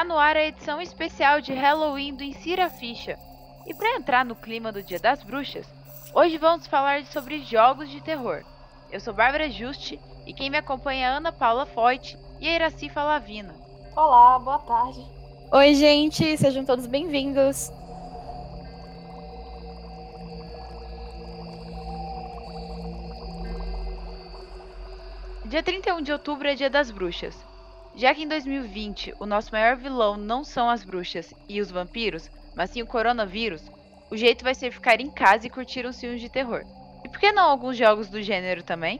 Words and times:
Está 0.00 0.14
no 0.14 0.18
ar 0.18 0.34
a 0.34 0.46
edição 0.46 0.80
especial 0.80 1.42
de 1.42 1.52
Halloween 1.52 2.14
do 2.14 2.24
Insira 2.24 2.70
Ficha. 2.70 3.18
E 3.66 3.74
para 3.74 3.96
entrar 3.96 4.24
no 4.24 4.34
clima 4.34 4.72
do 4.72 4.82
Dia 4.82 4.98
das 4.98 5.22
Bruxas, 5.22 5.66
hoje 6.14 6.38
vamos 6.38 6.66
falar 6.66 7.04
sobre 7.04 7.44
jogos 7.44 7.90
de 7.90 8.00
terror. 8.00 8.42
Eu 8.90 8.98
sou 8.98 9.12
Bárbara 9.12 9.50
Juste 9.50 10.00
e 10.26 10.32
quem 10.32 10.48
me 10.48 10.56
acompanha 10.56 11.06
é 11.06 11.10
Ana 11.10 11.30
Paula 11.30 11.66
Foyt 11.66 12.16
e 12.40 12.48
a 12.48 12.54
Iraci 12.54 12.88
Falavina. 12.88 13.54
Olá, 13.94 14.38
boa 14.38 14.58
tarde. 14.60 15.04
Oi, 15.52 15.74
gente, 15.74 16.34
sejam 16.38 16.64
todos 16.64 16.86
bem-vindos. 16.86 17.70
Dia 25.44 25.62
31 25.62 26.00
de 26.00 26.10
outubro 26.10 26.48
é 26.48 26.54
Dia 26.54 26.70
das 26.70 26.90
Bruxas. 26.90 27.49
Já 28.00 28.14
que 28.14 28.22
em 28.22 28.28
2020 28.28 29.14
o 29.20 29.26
nosso 29.26 29.52
maior 29.52 29.76
vilão 29.76 30.16
não 30.16 30.42
são 30.42 30.70
as 30.70 30.82
bruxas 30.82 31.34
e 31.46 31.60
os 31.60 31.70
vampiros, 31.70 32.30
mas 32.56 32.70
sim 32.70 32.80
o 32.80 32.86
coronavírus, 32.86 33.62
o 34.10 34.16
jeito 34.16 34.42
vai 34.42 34.54
ser 34.54 34.72
ficar 34.72 35.02
em 35.02 35.10
casa 35.10 35.46
e 35.46 35.50
curtir 35.50 35.84
uns 35.84 36.00
filmes 36.00 36.18
de 36.18 36.30
terror. 36.30 36.64
E 37.04 37.10
por 37.10 37.20
que 37.20 37.30
não 37.30 37.50
alguns 37.50 37.76
jogos 37.76 38.08
do 38.08 38.22
gênero 38.22 38.62
também? 38.62 38.98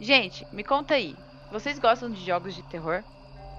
Gente, 0.00 0.46
me 0.54 0.64
conta 0.64 0.94
aí, 0.94 1.14
vocês 1.52 1.78
gostam 1.78 2.10
de 2.10 2.24
jogos 2.24 2.54
de 2.54 2.62
terror? 2.62 3.04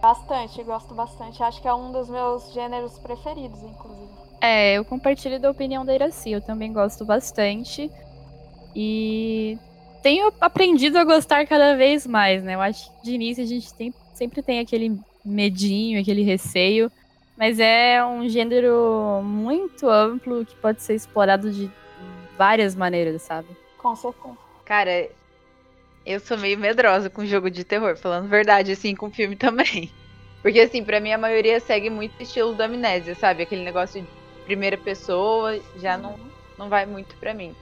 Bastante, 0.02 0.64
gosto 0.64 0.96
bastante. 0.96 1.44
Acho 1.44 1.62
que 1.62 1.68
é 1.68 1.74
um 1.76 1.92
dos 1.92 2.10
meus 2.10 2.52
gêneros 2.52 2.98
preferidos, 2.98 3.62
inclusive. 3.62 4.10
É, 4.42 4.74
eu 4.74 4.84
compartilho 4.84 5.40
da 5.40 5.52
opinião 5.52 5.86
da 5.86 5.94
Iraci, 5.94 6.32
eu 6.32 6.42
também 6.42 6.74
gosto 6.74 7.06
bastante. 7.06 7.92
E 8.76 9.60
tenho 10.06 10.32
aprendido 10.40 11.00
a 11.00 11.04
gostar 11.04 11.48
cada 11.48 11.76
vez 11.76 12.06
mais, 12.06 12.44
né? 12.44 12.54
Eu 12.54 12.62
acho 12.62 12.92
que 12.92 13.06
de 13.06 13.16
início 13.16 13.44
a 13.44 13.48
gente 13.48 13.74
tem, 13.74 13.92
sempre 14.14 14.44
tem 14.44 14.60
aquele 14.60 15.00
medinho, 15.26 16.00
aquele 16.00 16.22
receio, 16.22 16.92
mas 17.36 17.60
é 17.60 18.06
um 18.06 18.30
gênero 18.30 19.24
muito 19.24 19.90
amplo 19.90 20.46
que 20.46 20.56
pode 20.58 20.84
ser 20.84 20.94
explorado 20.94 21.52
de 21.52 21.72
várias 22.38 22.76
maneiras, 22.76 23.24
sabe? 23.24 23.48
Com 23.80 23.96
certeza. 23.96 24.38
Cara, 24.64 25.10
eu 26.06 26.20
sou 26.20 26.38
meio 26.38 26.60
medrosa 26.60 27.10
com 27.10 27.26
jogo 27.26 27.50
de 27.50 27.64
terror, 27.64 27.98
falando 27.98 28.30
verdade, 28.30 28.74
assim, 28.74 28.94
com 28.94 29.10
filme 29.10 29.34
também. 29.36 29.90
Porque, 30.44 30.60
assim, 30.60 30.84
pra 30.84 31.00
mim 31.00 31.14
a 31.14 31.18
maioria 31.18 31.60
segue 31.60 31.90
muito 31.90 32.20
o 32.20 32.22
estilo 32.22 32.54
do 32.54 32.62
Amnésia, 32.62 33.16
sabe? 33.16 33.42
Aquele 33.42 33.64
negócio 33.64 34.00
de 34.00 34.08
primeira 34.46 34.78
pessoa 34.78 35.60
já 35.78 35.98
não, 35.98 36.16
não 36.60 36.70
vai 36.70 36.86
muito 36.86 37.16
pra 37.16 37.34
mim. 37.34 37.56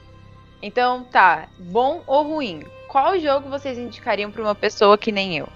Então, 0.63 1.03
tá, 1.03 1.49
bom 1.59 2.01
ou 2.07 2.23
ruim? 2.23 2.63
Qual 2.87 3.19
jogo 3.19 3.49
vocês 3.49 3.77
indicariam 3.77 4.31
pra 4.31 4.41
uma 4.41 4.55
pessoa 4.55 4.97
que 4.97 5.11
nem 5.11 5.37
eu? 5.37 5.49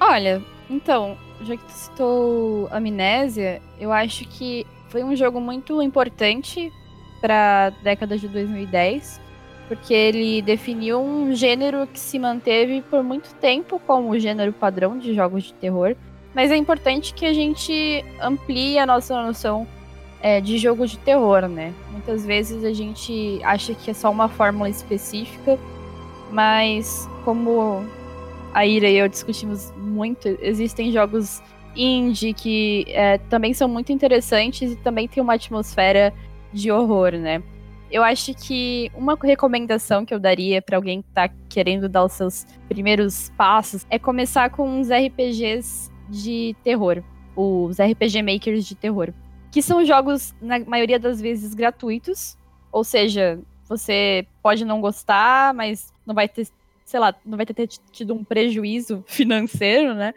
Olha, 0.00 0.40
então, 0.70 1.18
já 1.40 1.56
que 1.56 1.64
tu 1.64 1.72
citou 1.72 2.68
Amnésia, 2.70 3.60
eu 3.80 3.92
acho 3.92 4.24
que 4.28 4.64
foi 4.90 5.02
um 5.02 5.16
jogo 5.16 5.40
muito 5.40 5.82
importante 5.82 6.72
pra 7.20 7.70
década 7.82 8.16
de 8.16 8.28
2010 8.28 9.20
porque 9.66 9.94
ele 9.94 10.42
definiu 10.42 11.00
um 11.00 11.34
gênero 11.34 11.86
que 11.86 11.98
se 11.98 12.18
manteve 12.18 12.82
por 12.82 13.02
muito 13.02 13.34
tempo 13.36 13.80
como 13.86 14.10
o 14.10 14.18
gênero 14.18 14.52
padrão 14.52 14.98
de 14.98 15.14
jogos 15.14 15.44
de 15.44 15.54
terror. 15.54 15.96
Mas 16.34 16.50
é 16.50 16.56
importante 16.56 17.14
que 17.14 17.24
a 17.24 17.32
gente 17.32 18.04
amplie 18.20 18.78
a 18.78 18.86
nossa 18.86 19.20
noção 19.22 19.66
é, 20.22 20.40
de 20.40 20.56
jogo 20.56 20.86
de 20.86 20.98
terror, 20.98 21.48
né? 21.48 21.74
Muitas 21.90 22.24
vezes 22.24 22.64
a 22.64 22.72
gente 22.72 23.40
acha 23.44 23.74
que 23.74 23.90
é 23.90 23.94
só 23.94 24.10
uma 24.10 24.28
fórmula 24.28 24.70
específica, 24.70 25.58
mas 26.30 27.08
como 27.24 27.84
a 28.54 28.64
Ira 28.64 28.88
e 28.88 28.96
eu 28.96 29.08
discutimos 29.08 29.72
muito, 29.76 30.28
existem 30.40 30.92
jogos 30.92 31.42
indie 31.74 32.32
que 32.32 32.84
é, 32.88 33.18
também 33.18 33.52
são 33.52 33.68
muito 33.68 33.92
interessantes 33.92 34.72
e 34.72 34.76
também 34.76 35.08
tem 35.08 35.22
uma 35.22 35.34
atmosfera 35.34 36.12
de 36.52 36.70
horror, 36.70 37.12
né? 37.12 37.42
eu 37.92 38.02
acho 38.02 38.34
que 38.34 38.90
uma 38.94 39.16
recomendação 39.22 40.04
que 40.04 40.14
eu 40.14 40.18
daria 40.18 40.62
para 40.62 40.76
alguém 40.76 41.02
que 41.02 41.08
tá 41.10 41.28
querendo 41.48 41.90
dar 41.90 42.04
os 42.04 42.12
seus 42.12 42.46
primeiros 42.66 43.30
passos 43.36 43.86
é 43.90 43.98
começar 43.98 44.48
com 44.48 44.66
uns 44.66 44.88
RPGs 44.88 45.92
de 46.08 46.56
terror, 46.64 47.02
os 47.36 47.76
RPG 47.78 48.22
makers 48.22 48.64
de 48.64 48.74
terror, 48.74 49.12
que 49.52 49.62
são 49.62 49.84
jogos 49.84 50.34
na 50.40 50.58
maioria 50.60 50.98
das 50.98 51.20
vezes 51.20 51.54
gratuitos, 51.54 52.36
ou 52.72 52.82
seja, 52.82 53.38
você 53.68 54.26
pode 54.42 54.64
não 54.64 54.80
gostar, 54.80 55.54
mas 55.54 55.92
não 56.06 56.14
vai 56.14 56.28
ter, 56.28 56.48
sei 56.86 56.98
lá, 56.98 57.14
não 57.24 57.36
vai 57.36 57.46
ter 57.46 57.68
tido 57.92 58.14
um 58.14 58.24
prejuízo 58.24 59.04
financeiro, 59.06 59.94
né? 59.94 60.14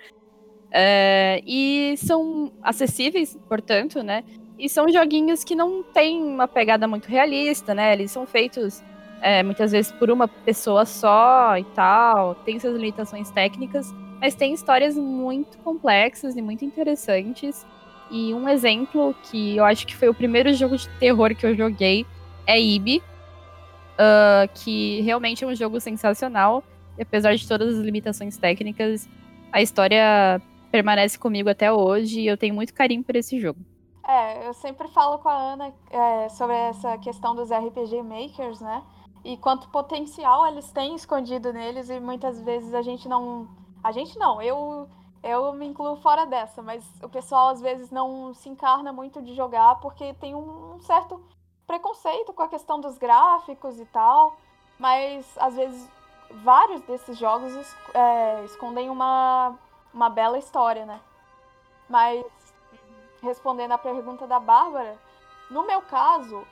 É, 0.71 1.41
e 1.45 1.95
são 1.97 2.51
acessíveis, 2.61 3.37
portanto, 3.47 4.01
né? 4.03 4.23
E 4.57 4.69
são 4.69 4.89
joguinhos 4.89 5.43
que 5.43 5.55
não 5.55 5.83
têm 5.93 6.23
uma 6.23 6.47
pegada 6.47 6.87
muito 6.87 7.07
realista, 7.07 7.75
né? 7.75 7.93
Eles 7.93 8.11
são 8.11 8.25
feitos 8.25 8.81
é, 9.21 9.43
muitas 9.43 9.71
vezes 9.71 9.91
por 9.91 10.09
uma 10.09 10.27
pessoa 10.45 10.85
só 10.85 11.57
e 11.57 11.65
tal, 11.65 12.35
tem 12.35 12.59
suas 12.59 12.75
limitações 12.75 13.31
técnicas, 13.31 13.87
mas 14.21 14.35
tem 14.35 14.53
histórias 14.53 14.95
muito 14.97 15.57
complexas 15.59 16.35
e 16.35 16.41
muito 16.41 16.63
interessantes. 16.65 17.65
E 18.09 18.33
um 18.33 18.47
exemplo 18.47 19.15
que 19.23 19.55
eu 19.55 19.65
acho 19.65 19.85
que 19.87 19.95
foi 19.95 20.09
o 20.09 20.13
primeiro 20.13 20.53
jogo 20.53 20.77
de 20.77 20.87
terror 20.99 21.35
que 21.35 21.45
eu 21.45 21.55
joguei 21.55 22.05
é 22.45 22.59
Ibi, 22.59 23.01
uh, 23.95 24.47
que 24.53 25.01
realmente 25.01 25.43
é 25.43 25.47
um 25.47 25.55
jogo 25.55 25.79
sensacional. 25.79 26.63
E 26.97 27.01
apesar 27.01 27.35
de 27.35 27.47
todas 27.47 27.77
as 27.77 27.83
limitações 27.83 28.37
técnicas, 28.37 29.09
a 29.51 29.61
história 29.61 30.41
permanece 30.71 31.17
comigo 31.17 31.49
até 31.49 31.71
hoje 31.71 32.21
e 32.21 32.27
eu 32.27 32.37
tenho 32.37 32.53
muito 32.53 32.73
carinho 32.73 33.03
por 33.03 33.15
esse 33.15 33.39
jogo. 33.39 33.59
É, 34.07 34.47
eu 34.47 34.53
sempre 34.53 34.87
falo 34.89 35.17
com 35.17 35.29
a 35.29 35.53
Ana 35.53 35.73
é, 35.89 36.29
sobre 36.29 36.55
essa 36.55 36.97
questão 36.99 37.35
dos 37.35 37.49
RPG 37.49 38.03
makers, 38.03 38.61
né? 38.61 38.83
E 39.23 39.35
quanto 39.37 39.67
potencial 39.69 40.45
eles 40.45 40.71
têm 40.71 40.95
escondido 40.95 41.51
neles 41.51 41.89
e 41.89 41.99
muitas 41.99 42.39
vezes 42.43 42.73
a 42.73 42.83
gente 42.83 43.09
não. 43.09 43.47
A 43.83 43.91
gente 43.91 44.17
não, 44.19 44.41
eu, 44.41 44.87
eu 45.25 45.51
me 45.53 45.65
incluo 45.65 45.95
fora 45.97 46.25
dessa, 46.25 46.61
mas 46.61 46.85
o 47.01 47.09
pessoal 47.09 47.49
às 47.49 47.59
vezes 47.59 47.89
não 47.89 48.31
se 48.35 48.47
encarna 48.47 48.93
muito 48.93 49.21
de 49.23 49.33
jogar 49.33 49.79
porque 49.79 50.13
tem 50.13 50.35
um 50.35 50.79
certo 50.81 51.19
preconceito 51.65 52.31
com 52.31 52.43
a 52.43 52.47
questão 52.47 52.79
dos 52.79 52.95
gráficos 52.99 53.79
e 53.79 53.85
tal. 53.85 54.37
Mas 54.77 55.35
às 55.39 55.55
vezes 55.55 55.89
vários 56.29 56.81
desses 56.83 57.17
jogos 57.17 57.53
é, 57.93 58.43
escondem 58.45 58.89
uma, 58.89 59.57
uma 59.91 60.09
bela 60.09 60.37
história, 60.37 60.85
né? 60.85 61.01
Mas 61.89 62.23
respondendo 63.21 63.71
a 63.71 63.79
pergunta 63.79 64.27
da 64.27 64.39
Bárbara, 64.39 64.95
no 65.49 65.65
meu 65.65 65.81
caso, 65.81 66.45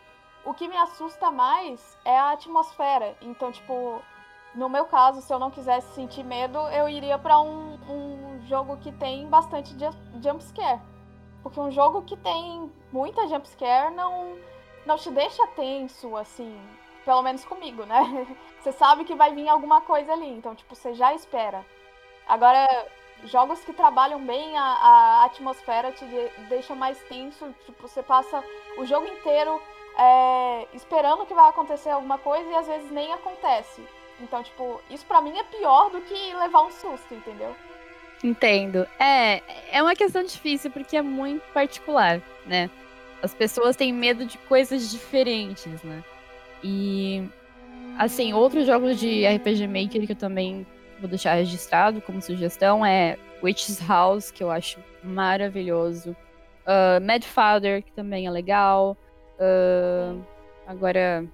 o 0.43 0.53
que 0.53 0.67
me 0.67 0.77
assusta 0.77 1.29
mais 1.29 1.95
é 2.03 2.17
a 2.17 2.31
atmosfera. 2.31 3.15
Então, 3.21 3.51
tipo, 3.51 4.01
no 4.55 4.67
meu 4.67 4.85
caso, 4.85 5.21
se 5.21 5.33
eu 5.33 5.39
não 5.39 5.51
quisesse 5.51 5.93
sentir 5.93 6.23
medo, 6.23 6.57
eu 6.69 6.87
iria 6.89 7.17
para 7.17 7.39
um, 7.39 7.73
um 7.89 8.12
jogo 8.47 8.77
que 8.77 8.91
tem 8.91 9.27
bastante 9.27 9.75
jumpscare. 10.21 10.81
Porque 11.41 11.59
um 11.59 11.71
jogo 11.71 12.01
que 12.03 12.15
tem 12.17 12.71
muita 12.91 13.27
jumpscare 13.27 13.93
não, 13.93 14.37
não 14.85 14.97
te 14.97 15.09
deixa 15.11 15.45
tenso, 15.47 16.15
assim. 16.15 16.57
Pelo 17.03 17.21
menos 17.21 17.43
comigo, 17.43 17.85
né? 17.85 18.27
Você 18.61 18.71
sabe 18.71 19.03
que 19.03 19.13
vai 19.13 19.33
vir 19.33 19.49
alguma 19.49 19.81
coisa 19.81 20.13
ali, 20.13 20.29
então, 20.29 20.55
tipo, 20.55 20.73
você 20.73 20.93
já 20.93 21.13
espera. 21.13 21.65
Agora, 22.25 22.65
jogos 23.25 23.59
que 23.59 23.73
trabalham 23.73 24.25
bem 24.25 24.57
a, 24.57 24.63
a 24.63 25.25
atmosfera 25.25 25.91
te 25.91 26.05
de, 26.05 26.29
deixam 26.47 26.73
mais 26.73 26.97
tenso. 27.09 27.53
Tipo, 27.65 27.85
você 27.85 28.01
passa 28.01 28.41
o 28.77 28.85
jogo 28.85 29.05
inteiro 29.05 29.61
é, 29.97 30.67
esperando 30.73 31.25
que 31.25 31.33
vai 31.33 31.49
acontecer 31.49 31.89
alguma 31.89 32.17
coisa 32.17 32.49
e 32.49 32.55
às 32.55 32.67
vezes 32.67 32.89
nem 32.89 33.11
acontece. 33.11 33.85
Então, 34.21 34.41
tipo, 34.41 34.79
isso 34.89 35.05
para 35.05 35.21
mim 35.21 35.37
é 35.37 35.43
pior 35.43 35.89
do 35.89 35.99
que 36.01 36.33
levar 36.35 36.61
um 36.61 36.71
susto, 36.71 37.13
entendeu? 37.13 37.53
Entendo. 38.23 38.87
É, 38.97 39.41
é 39.71 39.81
uma 39.83 39.95
questão 39.95 40.23
difícil 40.23 40.71
porque 40.71 40.95
é 40.95 41.01
muito 41.01 41.43
particular, 41.53 42.21
né? 42.45 42.69
As 43.21 43.33
pessoas 43.33 43.75
têm 43.75 43.91
medo 43.91 44.25
de 44.25 44.37
coisas 44.37 44.89
diferentes, 44.89 45.83
né? 45.83 46.03
E 46.63 47.23
assim, 47.97 48.33
outros 48.33 48.65
jogos 48.65 48.97
de 48.99 49.25
RPG 49.27 49.67
Maker 49.67 50.05
que 50.05 50.13
eu 50.13 50.17
também 50.17 50.65
vou 50.99 51.09
deixar 51.09 51.33
registrado 51.33 52.01
como 52.01 52.21
sugestão 52.21 52.85
é 52.85 53.17
Witch's 53.43 53.85
House, 53.85 54.31
que 54.31 54.41
eu 54.41 54.49
acho 54.49 54.79
maravilhoso. 55.03 56.15
Uh, 56.65 57.03
Mad 57.05 57.23
Father, 57.23 57.83
que 57.83 57.91
também 57.91 58.25
é 58.25 58.31
legal. 58.31 58.97
Uh, 59.37 60.23
agora. 60.65 61.25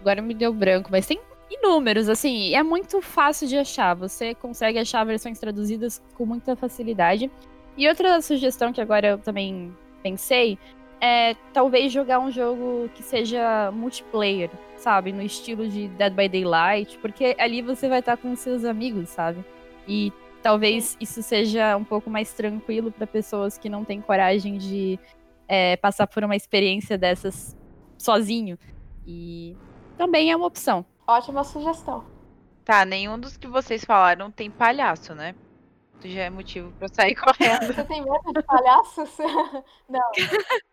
Agora 0.00 0.22
me 0.22 0.32
deu 0.32 0.54
branco, 0.54 0.88
mas 0.90 1.06
tem 1.06 1.20
inúmeros, 1.50 2.08
assim, 2.08 2.54
é 2.54 2.62
muito 2.62 3.02
fácil 3.02 3.48
de 3.48 3.56
achar. 3.56 3.94
Você 3.94 4.34
consegue 4.34 4.78
achar 4.78 5.04
versões 5.04 5.38
traduzidas 5.38 6.02
com 6.14 6.24
muita 6.24 6.54
facilidade. 6.56 7.30
E 7.76 7.88
outra 7.88 8.20
sugestão 8.20 8.72
que 8.72 8.80
agora 8.80 9.08
eu 9.08 9.18
também 9.18 9.74
pensei 10.02 10.58
é 11.00 11.34
talvez 11.52 11.92
jogar 11.92 12.20
um 12.20 12.30
jogo 12.30 12.88
que 12.94 13.02
seja 13.02 13.70
multiplayer 13.72 14.50
sabe? 14.80 15.12
No 15.12 15.22
estilo 15.22 15.68
de 15.68 15.88
Dead 15.88 16.12
by 16.12 16.28
Daylight, 16.28 16.98
porque 16.98 17.36
ali 17.38 17.62
você 17.62 17.88
vai 17.88 18.00
estar 18.00 18.16
com 18.16 18.34
seus 18.34 18.64
amigos, 18.64 19.10
sabe? 19.10 19.44
E 19.86 20.12
talvez 20.42 20.96
isso 21.00 21.22
seja 21.22 21.76
um 21.76 21.84
pouco 21.84 22.10
mais 22.10 22.32
tranquilo 22.32 22.90
para 22.90 23.06
pessoas 23.06 23.58
que 23.58 23.68
não 23.68 23.84
têm 23.84 24.00
coragem 24.00 24.56
de 24.56 24.98
é, 25.46 25.76
passar 25.76 26.06
por 26.06 26.24
uma 26.24 26.34
experiência 26.34 26.96
dessas 26.96 27.56
sozinho. 27.98 28.58
E 29.06 29.54
também 29.96 30.32
é 30.32 30.36
uma 30.36 30.46
opção. 30.46 30.84
Ótima 31.10 31.42
sugestão. 31.42 32.04
Tá, 32.64 32.84
nenhum 32.84 33.18
dos 33.18 33.36
que 33.36 33.48
vocês 33.48 33.84
falaram 33.84 34.30
tem 34.30 34.48
palhaço, 34.48 35.12
né? 35.12 35.34
Isso 35.98 36.08
já 36.08 36.22
é 36.22 36.30
motivo 36.30 36.70
pra 36.78 36.86
eu 36.86 36.94
sair 36.94 37.16
correndo. 37.18 37.66
Você 37.66 37.82
tem 37.82 38.00
medo 38.00 38.32
de 38.32 38.42
palhaços? 38.44 39.10
não. 39.90 40.00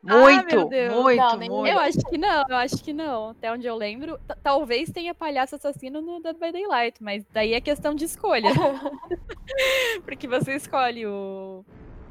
Muito, 0.00 0.60
ah, 0.60 1.02
muito, 1.02 1.16
não, 1.16 1.38
muito. 1.38 1.66
Eu 1.66 1.80
acho 1.80 1.98
que 1.98 2.16
não, 2.16 2.44
eu 2.48 2.56
acho 2.56 2.84
que 2.84 2.92
não. 2.92 3.30
Até 3.30 3.50
onde 3.50 3.66
eu 3.66 3.74
lembro, 3.74 4.16
talvez 4.40 4.92
tenha 4.92 5.12
palhaço 5.12 5.56
assassino 5.56 6.00
no 6.00 6.20
Dead 6.20 6.36
by 6.36 6.52
Daylight, 6.52 7.02
mas 7.02 7.24
daí 7.32 7.52
é 7.52 7.60
questão 7.60 7.92
de 7.92 8.04
escolha. 8.04 8.48
Porque 10.04 10.28
você 10.28 10.54
escolhe 10.54 11.04
o, 11.04 11.64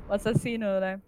o 0.10 0.14
assassino, 0.14 0.66
né? 0.82 1.00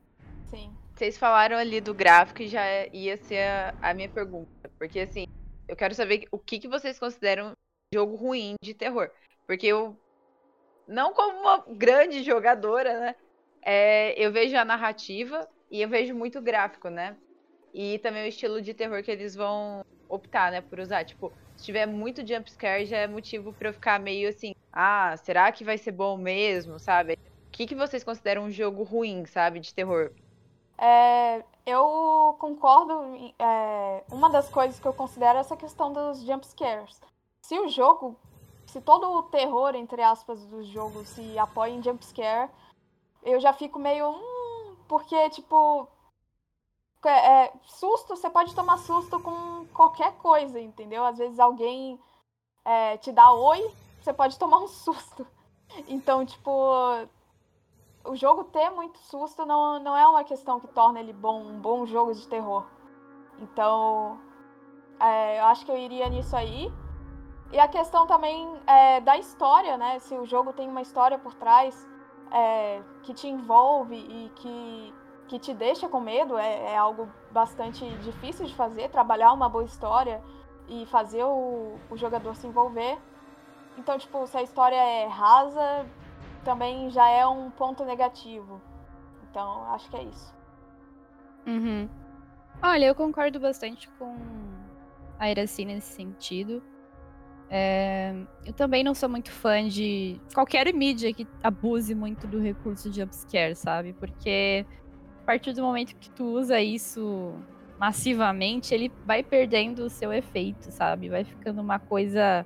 Sim. 0.50 0.72
Vocês 0.96 1.18
falaram 1.18 1.58
ali 1.58 1.82
do 1.82 1.94
gráfico 1.94 2.42
e 2.42 2.48
já 2.48 2.64
ia 2.94 3.18
ser 3.18 3.44
a, 3.44 3.74
a 3.82 3.94
minha 3.94 4.08
pergunta. 4.08 4.72
Porque 4.80 5.02
assim, 5.02 5.28
eu 5.68 5.76
quero 5.76 5.94
saber 5.96 6.28
o 6.32 6.40
que, 6.40 6.60
que 6.60 6.68
vocês 6.68 7.00
consideram 7.00 7.54
jogo 7.94 8.16
ruim 8.16 8.56
de 8.64 8.74
terror. 8.74 9.10
Porque 9.46 9.68
eu, 9.68 10.00
não 10.88 11.14
como 11.14 11.40
uma 11.42 11.66
grande 11.68 12.24
jogadora, 12.24 13.00
né? 13.00 13.16
É, 13.62 14.14
eu 14.24 14.32
vejo 14.32 14.56
a 14.58 14.66
narrativa 14.66 15.48
e 15.70 15.82
eu 15.82 15.90
vejo 15.90 16.14
muito 16.16 16.42
gráfico, 16.42 16.90
né? 16.90 17.18
E 17.74 18.00
também 18.00 18.26
o 18.26 18.28
estilo 18.28 18.62
de 18.62 18.74
terror 18.74 19.04
que 19.04 19.12
eles 19.12 19.36
vão 19.36 19.82
optar, 20.10 20.52
né, 20.52 20.62
por 20.62 20.80
usar. 20.80 21.06
Tipo, 21.06 21.36
se 21.56 21.66
tiver 21.66 21.86
muito 21.86 22.26
jumpscare, 22.28 22.86
já 22.86 22.98
é 23.00 23.08
motivo 23.08 23.54
pra 23.54 23.70
eu 23.70 23.74
ficar 23.74 24.00
meio 24.00 24.30
assim, 24.30 24.52
ah, 24.74 25.16
será 25.18 25.52
que 25.52 25.64
vai 25.64 25.78
ser 25.78 25.92
bom 25.92 26.18
mesmo, 26.18 26.80
sabe? 26.80 27.14
O 27.14 27.18
que, 27.52 27.68
que 27.68 27.76
vocês 27.76 28.04
consideram 28.04 28.44
um 28.46 28.52
jogo 28.52 28.84
ruim, 28.84 29.26
sabe, 29.26 29.60
de 29.60 29.74
terror? 29.74 30.14
É, 30.80 31.44
eu 31.68 32.38
concordo. 32.40 32.94
É, 33.38 34.04
uma 34.10 34.30
das 34.30 34.48
coisas 34.48 34.80
que 34.80 34.88
eu 34.88 34.94
considero 34.94 35.38
é 35.38 35.42
essa 35.42 35.58
questão 35.58 35.92
dos 35.92 36.22
jumpscares. 36.22 37.02
Se 37.42 37.60
o 37.60 37.68
jogo, 37.68 38.16
se 38.66 38.80
todo 38.80 39.12
o 39.12 39.24
terror, 39.24 39.76
entre 39.76 40.02
aspas, 40.02 40.46
do 40.46 40.64
jogo 40.64 41.06
se 41.06 41.38
apoia 41.38 41.72
em 41.72 41.84
jumpscare, 41.84 42.50
eu 43.22 43.40
já 43.42 43.52
fico 43.52 43.78
meio. 43.78 44.10
Hum, 44.12 44.76
porque, 44.88 45.30
tipo. 45.32 45.88
É, 47.06 47.46
é, 47.46 47.54
susto, 47.64 48.16
você 48.16 48.30
pode 48.30 48.56
tomar 48.56 48.78
susto 48.78 49.20
com 49.20 49.66
qualquer 49.74 50.14
coisa, 50.18 50.60
entendeu? 50.60 51.06
Às 51.06 51.18
vezes 51.18 51.40
alguém 51.40 52.00
é, 52.66 52.98
te 52.98 53.12
dá 53.12 53.32
oi, 53.32 53.72
você 54.02 54.14
pode 54.14 54.38
tomar 54.40 54.60
um 54.60 54.68
susto. 54.68 55.28
Então, 55.88 56.26
tipo, 56.26 56.52
o 58.08 58.16
jogo 58.16 58.46
ter 58.46 58.70
muito 58.70 58.98
susto 59.00 59.46
não, 59.46 59.80
não 59.80 59.96
é 59.96 60.08
uma 60.08 60.24
questão 60.24 60.60
que 60.60 60.68
torna 60.68 61.00
ele 61.00 61.14
bom, 61.14 61.42
um 61.42 61.60
bom 61.60 61.86
jogo 61.86 62.14
de 62.14 62.28
terror. 62.28 62.66
Então, 63.40 64.20
é, 65.00 65.40
eu 65.40 65.46
acho 65.46 65.66
que 65.66 65.72
eu 65.72 65.78
iria 65.78 66.10
nisso 66.10 66.36
aí. 66.36 66.72
E 67.52 67.60
a 67.60 67.68
questão 67.68 68.08
também 68.08 68.60
é, 68.66 69.00
da 69.02 69.18
história, 69.18 69.78
né? 69.78 70.00
Se 70.00 70.16
o 70.16 70.26
jogo 70.26 70.52
tem 70.54 70.68
uma 70.68 70.82
história 70.82 71.18
por 71.18 71.34
trás 71.34 71.88
é, 72.32 72.82
que 73.04 73.14
te 73.14 73.28
envolve 73.28 73.96
e 73.96 74.32
que, 74.36 74.94
que 75.28 75.40
te 75.40 75.54
deixa 75.54 75.88
com 75.88 76.00
medo, 76.00 76.38
é, 76.38 76.74
é, 76.74 76.78
algo 76.78 77.10
bastante 77.32 77.88
difícil 78.00 78.46
de 78.46 78.56
fazer, 78.56 78.90
trabalhar 78.90 79.32
uma 79.34 79.48
boa 79.48 79.64
história 79.64 80.22
e 80.68 80.86
fazer 80.88 81.24
o, 81.24 81.78
o 81.90 81.98
jogador 81.98 82.36
se 82.36 82.48
envolver. 82.48 82.98
Então, 83.78 83.98
tipo, 83.98 84.26
se 84.28 84.38
a 84.38 84.42
história 84.42 84.76
é 84.76 85.08
rasa, 85.08 85.86
também 86.48 86.90
já 86.90 87.10
é 87.10 87.28
um 87.28 87.52
ponto 87.52 87.84
negativo. 87.84 88.62
Então, 89.30 89.64
acho 89.74 89.90
que 89.90 89.98
é 89.98 90.04
isso. 90.04 90.34
Uhum. 91.46 91.90
Olha, 92.64 92.86
eu 92.86 92.96
concordo 92.96 93.38
bastante 93.38 93.90
com 94.00 94.16
a 95.20 95.30
Iraci 95.30 95.66
nesse 95.66 95.94
sentido. 95.94 96.64
É, 97.50 98.16
eu 98.46 98.54
também 98.54 98.82
não 98.82 98.94
sou 98.96 99.10
muito 99.10 99.30
fã 99.30 99.68
de 99.68 100.22
qualquer 100.34 100.74
mídia 100.74 101.14
que 101.14 101.28
abuse 101.44 101.94
muito 101.94 102.26
do 102.26 102.40
recurso 102.40 102.90
de 102.90 103.02
jumpscare, 103.02 103.54
sabe? 103.54 103.92
Porque 103.92 104.66
a 105.24 105.26
partir 105.26 105.52
do 105.52 105.62
momento 105.62 105.98
que 105.98 106.10
tu 106.12 106.24
usa 106.24 106.62
isso 106.62 107.34
massivamente, 107.78 108.74
ele 108.74 108.90
vai 109.06 109.22
perdendo 109.22 109.80
o 109.80 109.90
seu 109.90 110.14
efeito, 110.14 110.72
sabe? 110.72 111.10
Vai 111.10 111.26
ficando 111.26 111.60
uma 111.60 111.78
coisa 111.78 112.46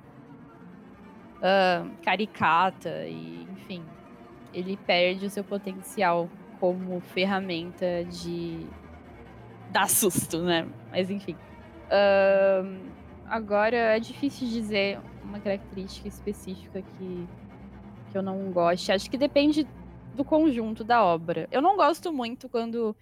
uh, 1.42 1.90
caricata 2.02 3.04
e, 3.06 3.46
enfim, 3.52 3.82
ele 4.54 4.76
perde 4.76 5.26
o 5.26 5.30
seu 5.30 5.42
potencial 5.42 6.28
como 6.60 7.00
ferramenta 7.00 8.04
de 8.04 8.66
dar 9.70 9.88
susto, 9.88 10.42
né? 10.42 10.68
Mas 10.90 11.10
enfim. 11.10 11.36
Uh, 11.88 12.80
agora 13.26 13.76
é 13.76 14.00
difícil 14.00 14.46
dizer 14.48 15.00
uma 15.24 15.40
característica 15.40 16.06
específica 16.06 16.82
que, 16.82 17.28
que 18.10 18.18
eu 18.18 18.22
não 18.22 18.50
goste. 18.52 18.92
Acho 18.92 19.10
que 19.10 19.18
depende 19.18 19.66
do 20.14 20.24
conjunto 20.24 20.84
da 20.84 21.02
obra. 21.02 21.48
Eu 21.50 21.60
não 21.62 21.76
gosto 21.76 22.12
muito 22.12 22.48
quando 22.48 22.94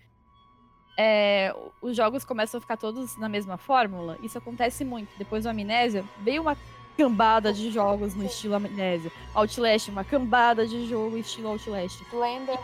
é, 0.96 1.54
os 1.82 1.96
jogos 1.96 2.24
começam 2.24 2.58
a 2.58 2.60
ficar 2.60 2.76
todos 2.76 3.16
na 3.18 3.28
mesma 3.28 3.56
fórmula. 3.56 4.16
Isso 4.22 4.38
acontece 4.38 4.84
muito. 4.84 5.10
Depois 5.18 5.44
do 5.44 5.48
Amnésia, 5.48 6.04
veio 6.22 6.42
uma 6.42 6.56
cambada 7.00 7.50
de 7.50 7.70
jogos 7.70 8.14
no 8.14 8.26
estilo 8.26 8.56
Amnésia. 8.56 9.10
Outlast, 9.32 9.90
uma 9.90 10.04
cambada 10.04 10.66
de 10.66 10.86
jogo 10.86 11.16
estilo 11.16 11.48
Outlast. 11.48 12.02
Slender. 12.10 12.58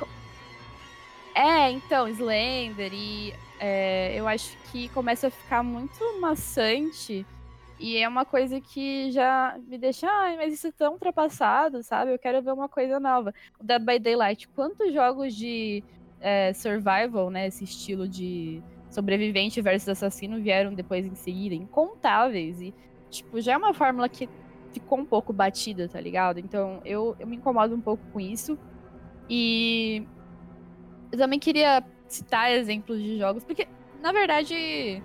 É, 1.34 1.70
então, 1.70 2.06
Slender. 2.06 2.92
E 2.92 3.32
é, 3.58 4.14
eu 4.14 4.28
acho 4.28 4.54
que 4.70 4.90
começa 4.90 5.28
a 5.28 5.30
ficar 5.30 5.62
muito 5.62 6.20
maçante. 6.20 7.24
E 7.80 7.96
é 7.96 8.06
uma 8.06 8.26
coisa 8.26 8.60
que 8.60 9.10
já 9.10 9.58
me 9.66 9.78
deixa, 9.78 10.06
ai, 10.06 10.36
mas 10.36 10.52
isso 10.52 10.66
é 10.66 10.72
tão 10.72 10.94
ultrapassado, 10.94 11.82
sabe? 11.82 12.12
Eu 12.12 12.18
quero 12.18 12.42
ver 12.42 12.52
uma 12.52 12.68
coisa 12.68 13.00
nova. 13.00 13.32
O 13.58 13.64
Dead 13.64 13.82
by 13.82 13.98
Daylight, 13.98 14.48
quantos 14.48 14.92
jogos 14.92 15.34
de 15.34 15.82
é, 16.20 16.52
survival, 16.52 17.30
né? 17.30 17.46
Esse 17.46 17.64
estilo 17.64 18.06
de 18.06 18.62
sobrevivente 18.90 19.62
versus 19.62 19.88
assassino 19.88 20.42
vieram 20.42 20.74
depois 20.74 21.06
em 21.06 21.14
seguida? 21.14 21.54
Incontáveis. 21.54 22.60
E 22.60 22.74
tipo, 23.16 23.40
já 23.40 23.52
é 23.52 23.56
uma 23.56 23.74
fórmula 23.74 24.08
que 24.08 24.28
ficou 24.72 24.98
um 24.98 25.04
pouco 25.04 25.32
batida, 25.32 25.88
tá 25.88 26.00
ligado? 26.00 26.38
Então 26.38 26.80
eu, 26.84 27.16
eu 27.18 27.26
me 27.26 27.36
incomodo 27.36 27.74
um 27.74 27.80
pouco 27.80 28.02
com 28.12 28.20
isso. 28.20 28.58
E 29.28 30.06
eu 31.10 31.18
também 31.18 31.38
queria 31.38 31.82
citar 32.06 32.52
exemplos 32.52 33.02
de 33.02 33.18
jogos, 33.18 33.44
porque, 33.44 33.66
na 34.00 34.12
verdade, 34.12 35.02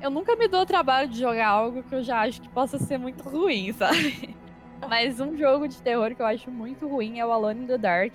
eu 0.00 0.10
nunca 0.10 0.34
me 0.36 0.48
dou 0.48 0.62
o 0.62 0.66
trabalho 0.66 1.08
de 1.08 1.18
jogar 1.18 1.48
algo 1.48 1.82
que 1.82 1.94
eu 1.94 2.02
já 2.02 2.20
acho 2.20 2.40
que 2.40 2.48
possa 2.48 2.78
ser 2.78 2.98
muito 2.98 3.22
ruim, 3.28 3.72
sabe? 3.74 4.34
Mas 4.88 5.20
um 5.20 5.36
jogo 5.36 5.68
de 5.68 5.80
terror 5.82 6.14
que 6.14 6.22
eu 6.22 6.26
acho 6.26 6.50
muito 6.50 6.88
ruim 6.88 7.18
é 7.18 7.26
o 7.26 7.30
Alone 7.30 7.64
in 7.64 7.66
the 7.66 7.78
Dark. 7.78 8.14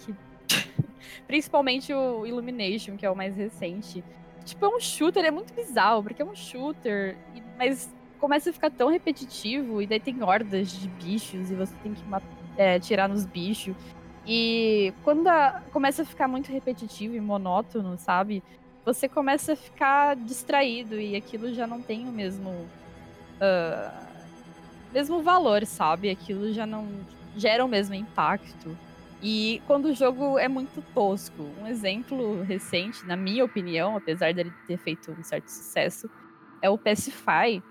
Principalmente 1.27 1.93
o 1.93 2.25
Illumination, 2.25 2.97
que 2.97 3.05
é 3.05 3.09
o 3.09 3.15
mais 3.15 3.35
recente. 3.35 4.03
Tipo, 4.43 4.65
é 4.65 4.69
um 4.69 4.79
shooter, 4.79 5.23
é 5.23 5.31
muito 5.31 5.53
bizarro, 5.53 6.03
porque 6.03 6.21
é 6.21 6.25
um 6.25 6.35
shooter, 6.35 7.17
mas 7.57 7.93
começa 8.25 8.49
a 8.49 8.53
ficar 8.53 8.71
tão 8.71 8.89
repetitivo, 8.89 9.83
e 9.83 9.85
daí 9.85 9.99
tem 9.99 10.23
hordas 10.23 10.71
de 10.71 10.87
bichos, 10.87 11.51
e 11.51 11.53
você 11.53 11.75
tem 11.83 11.93
que 11.93 12.01
é, 12.57 12.79
tirar 12.79 13.07
nos 13.07 13.23
bichos. 13.23 13.75
E 14.25 14.91
quando 15.03 15.27
a, 15.27 15.61
começa 15.71 16.01
a 16.01 16.05
ficar 16.05 16.27
muito 16.27 16.51
repetitivo 16.51 17.15
e 17.15 17.21
monótono, 17.21 17.95
sabe? 17.99 18.41
Você 18.83 19.07
começa 19.07 19.53
a 19.53 19.55
ficar 19.55 20.15
distraído 20.15 20.99
e 20.99 21.15
aquilo 21.15 21.53
já 21.53 21.67
não 21.67 21.83
tem 21.83 22.07
o 22.07 22.11
mesmo. 22.11 22.49
Uh, 22.49 24.05
mesmo 24.91 25.21
valor, 25.21 25.63
sabe? 25.63 26.09
Aquilo 26.09 26.51
já 26.51 26.65
não 26.65 26.87
gera 27.37 27.63
o 27.63 27.67
mesmo 27.67 27.93
impacto. 27.93 28.75
E 29.21 29.61
quando 29.67 29.85
o 29.85 29.93
jogo 29.93 30.39
é 30.39 30.47
muito 30.47 30.83
tosco. 30.95 31.43
Um 31.61 31.67
exemplo 31.67 32.41
recente, 32.41 33.05
na 33.05 33.15
minha 33.15 33.45
opinião, 33.45 33.95
apesar 33.95 34.33
dele 34.33 34.51
ter 34.65 34.77
feito 34.77 35.11
um 35.11 35.23
certo 35.23 35.49
sucesso, 35.49 36.09
é 36.59 36.69
o 36.71 36.77
Pacify, 36.77 37.61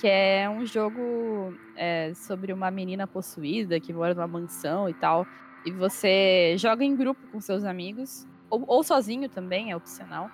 que 0.00 0.08
é 0.08 0.48
um 0.48 0.64
jogo 0.64 1.54
é, 1.76 2.12
sobre 2.14 2.52
uma 2.52 2.70
menina 2.70 3.06
possuída 3.06 3.78
que 3.80 3.92
mora 3.92 4.14
numa 4.14 4.26
mansão 4.26 4.88
e 4.88 4.94
tal. 4.94 5.26
E 5.64 5.70
você 5.70 6.54
joga 6.58 6.84
em 6.84 6.96
grupo 6.96 7.20
com 7.30 7.40
seus 7.40 7.64
amigos, 7.64 8.26
ou, 8.50 8.64
ou 8.66 8.82
sozinho 8.82 9.28
também, 9.28 9.70
é 9.70 9.76
opcional. 9.76 10.30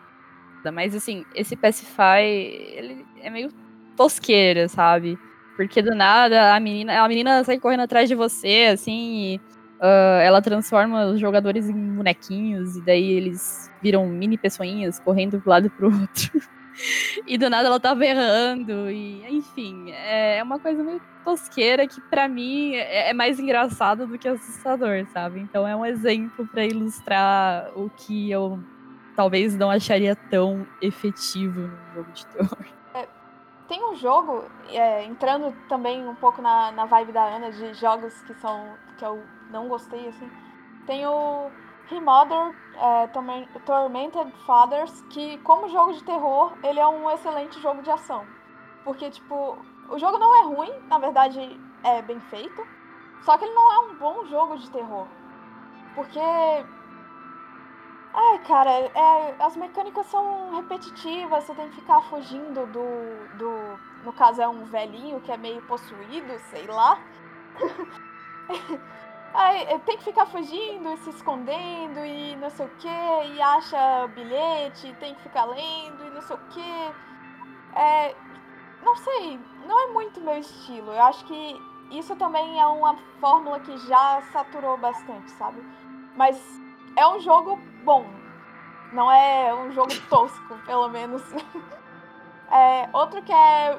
Mas 0.73 0.95
assim, 0.95 1.25
esse 1.35 1.57
Pacify, 1.57 2.21
ele 2.23 3.07
é 3.21 3.31
meio 3.31 3.51
tosqueira, 3.97 4.69
sabe? 4.69 5.19
Porque 5.57 5.83
do 5.83 5.95
nada 5.95 6.55
a 6.55 6.61
menina, 6.61 7.03
a 7.03 7.09
menina 7.09 7.43
sai 7.45 7.59
correndo 7.59 7.81
atrás 7.81 8.09
de 8.09 8.15
você, 8.15 8.71
assim, 8.73 9.35
e 9.35 9.41
uh, 9.81 10.21
ela 10.23 10.43
transforma 10.43 11.07
os 11.07 11.21
jogadores 11.21 11.69
em 11.69 11.95
bonequinhos, 11.95 12.77
e 12.77 12.83
daí 12.83 13.13
eles 13.13 13.71
viram 13.83 14.07
mini 14.07 14.37
pessoinhas 14.39 15.01
correndo 15.01 15.41
pro 15.41 15.51
lado 15.51 15.67
e 15.67 15.71
pro 15.71 15.87
outro. 16.01 16.58
E 17.27 17.37
do 17.37 17.51
nada 17.51 17.69
ela 17.69 17.81
tava 17.81 18.05
errando. 18.05 18.91
E, 18.91 19.27
enfim, 19.29 19.91
é 19.93 20.43
uma 20.43 20.59
coisa 20.59 20.83
meio 20.83 21.01
tosqueira 21.25 21.87
que 21.87 22.01
para 22.01 22.29
mim 22.29 22.75
é, 22.75 23.11
é 23.11 23.13
mais 23.13 23.39
engraçado 23.39 24.07
do 24.07 24.19
que 24.19 24.29
assustador, 24.29 25.07
sabe? 25.13 25.41
Então 25.41 25.67
é 25.67 25.77
um 25.77 25.85
exemplo 25.85 26.47
para 26.47 26.65
ilustrar 26.65 27.71
o 27.75 27.91
que 27.91 28.31
eu 28.31 28.59
talvez 29.19 29.57
não 29.57 29.69
acharia 29.69 30.15
tão 30.15 30.65
efetivo 30.81 31.61
no 31.63 31.95
jogo 31.95 32.13
de 32.13 32.27
terror. 32.27 32.67
É, 32.95 33.09
tem 33.67 33.85
um 33.85 33.97
jogo, 33.97 34.45
é, 34.69 35.05
entrando 35.05 35.53
também 35.69 36.07
um 36.07 36.15
pouco 36.15 36.41
na, 36.41 36.71
na 36.71 36.85
vibe 36.87 37.13
da 37.13 37.25
Ana, 37.25 37.51
de 37.51 37.75
jogos 37.75 38.15
que 38.23 38.35
são. 38.35 38.75
que 38.97 39.05
eu 39.05 39.21
não 39.51 39.69
gostei, 39.69 40.07
assim. 40.07 40.31
Tem 40.87 41.05
o 41.05 41.51
Remothered 41.91 42.57
é, 42.77 43.07
Tormented 43.65 44.33
Fathers, 44.47 45.01
que 45.11 45.39
como 45.39 45.69
jogo 45.69 45.93
de 45.93 46.05
terror, 46.05 46.53
ele 46.63 46.79
é 46.79 46.87
um 46.87 47.11
excelente 47.11 47.61
jogo 47.61 47.83
de 47.83 47.91
ação. 47.91 48.27
Porque, 48.85 49.11
tipo, 49.11 49.59
o 49.89 49.99
jogo 49.99 50.19
não 50.19 50.37
é 50.37 50.43
ruim, 50.45 50.73
na 50.89 50.99
verdade 50.99 51.61
é 51.83 52.03
bem 52.03 52.21
feito, 52.21 52.67
só 53.23 53.37
que 53.37 53.45
ele 53.45 53.55
não 53.55 53.73
é 53.73 53.79
um 53.81 53.95
bom 53.97 54.25
jogo 54.27 54.59
de 54.59 54.71
terror. 54.71 55.07
Porque. 55.95 56.21
Ai, 58.15 58.39
cara, 58.47 58.71
é, 58.71 59.37
as 59.39 59.57
mecânicas 59.57 60.07
são 60.07 60.55
repetitivas, 60.57 61.45
você 61.45 61.55
tem 61.55 61.69
que 61.69 61.77
ficar 61.77 62.01
fugindo 62.03 62.67
do, 62.67 63.37
do. 63.39 63.79
No 64.05 64.13
caso, 64.13 64.41
é 64.41 64.49
um 64.49 64.65
velhinho 64.65 65.21
que 65.21 65.33
é 65.33 65.37
meio 65.37 65.61
possuído, 65.63 66.39
sei 66.51 66.67
lá. 66.67 66.99
Aí 69.39 69.79
tem 69.87 69.97
que 69.97 70.03
ficar 70.03 70.27
fugindo 70.27 70.97
se 70.97 71.11
escondendo 71.11 72.05
e 72.05 72.35
não 72.35 72.51
sei 72.51 72.67
o 72.67 72.71
que, 72.71 72.89
e 72.89 73.41
acha 73.41 74.09
bilhete, 74.09 74.93
tem 74.99 75.15
que 75.15 75.23
ficar 75.23 75.45
lendo 75.45 76.05
e 76.05 76.11
não 76.11 76.21
sei 76.23 76.35
o 76.35 76.41
que. 76.49 76.93
É, 77.79 78.17
não 78.83 78.97
sei, 78.97 79.39
não 79.65 79.81
é 79.81 79.87
muito 79.93 80.21
meu 80.21 80.39
estilo. 80.39 80.91
Eu 80.91 81.03
acho 81.05 81.25
que 81.25 81.57
isso 81.93 82.17
também 82.17 82.61
é 82.61 82.67
uma 82.67 82.97
fórmula 83.21 83.61
que 83.61 83.79
já 83.87 84.21
saturou 84.33 84.77
bastante, 84.77 85.31
sabe? 85.31 85.63
Mas 86.17 86.37
é 86.97 87.07
um 87.07 87.21
jogo 87.21 87.61
bom. 87.85 88.05
Não 88.93 89.09
é 89.09 89.55
um 89.55 89.71
jogo 89.71 89.93
tosco, 90.11 90.59
pelo 90.67 90.89
menos. 90.89 91.23
é, 92.51 92.89
outro 92.93 93.23
que 93.23 93.33
é 93.33 93.79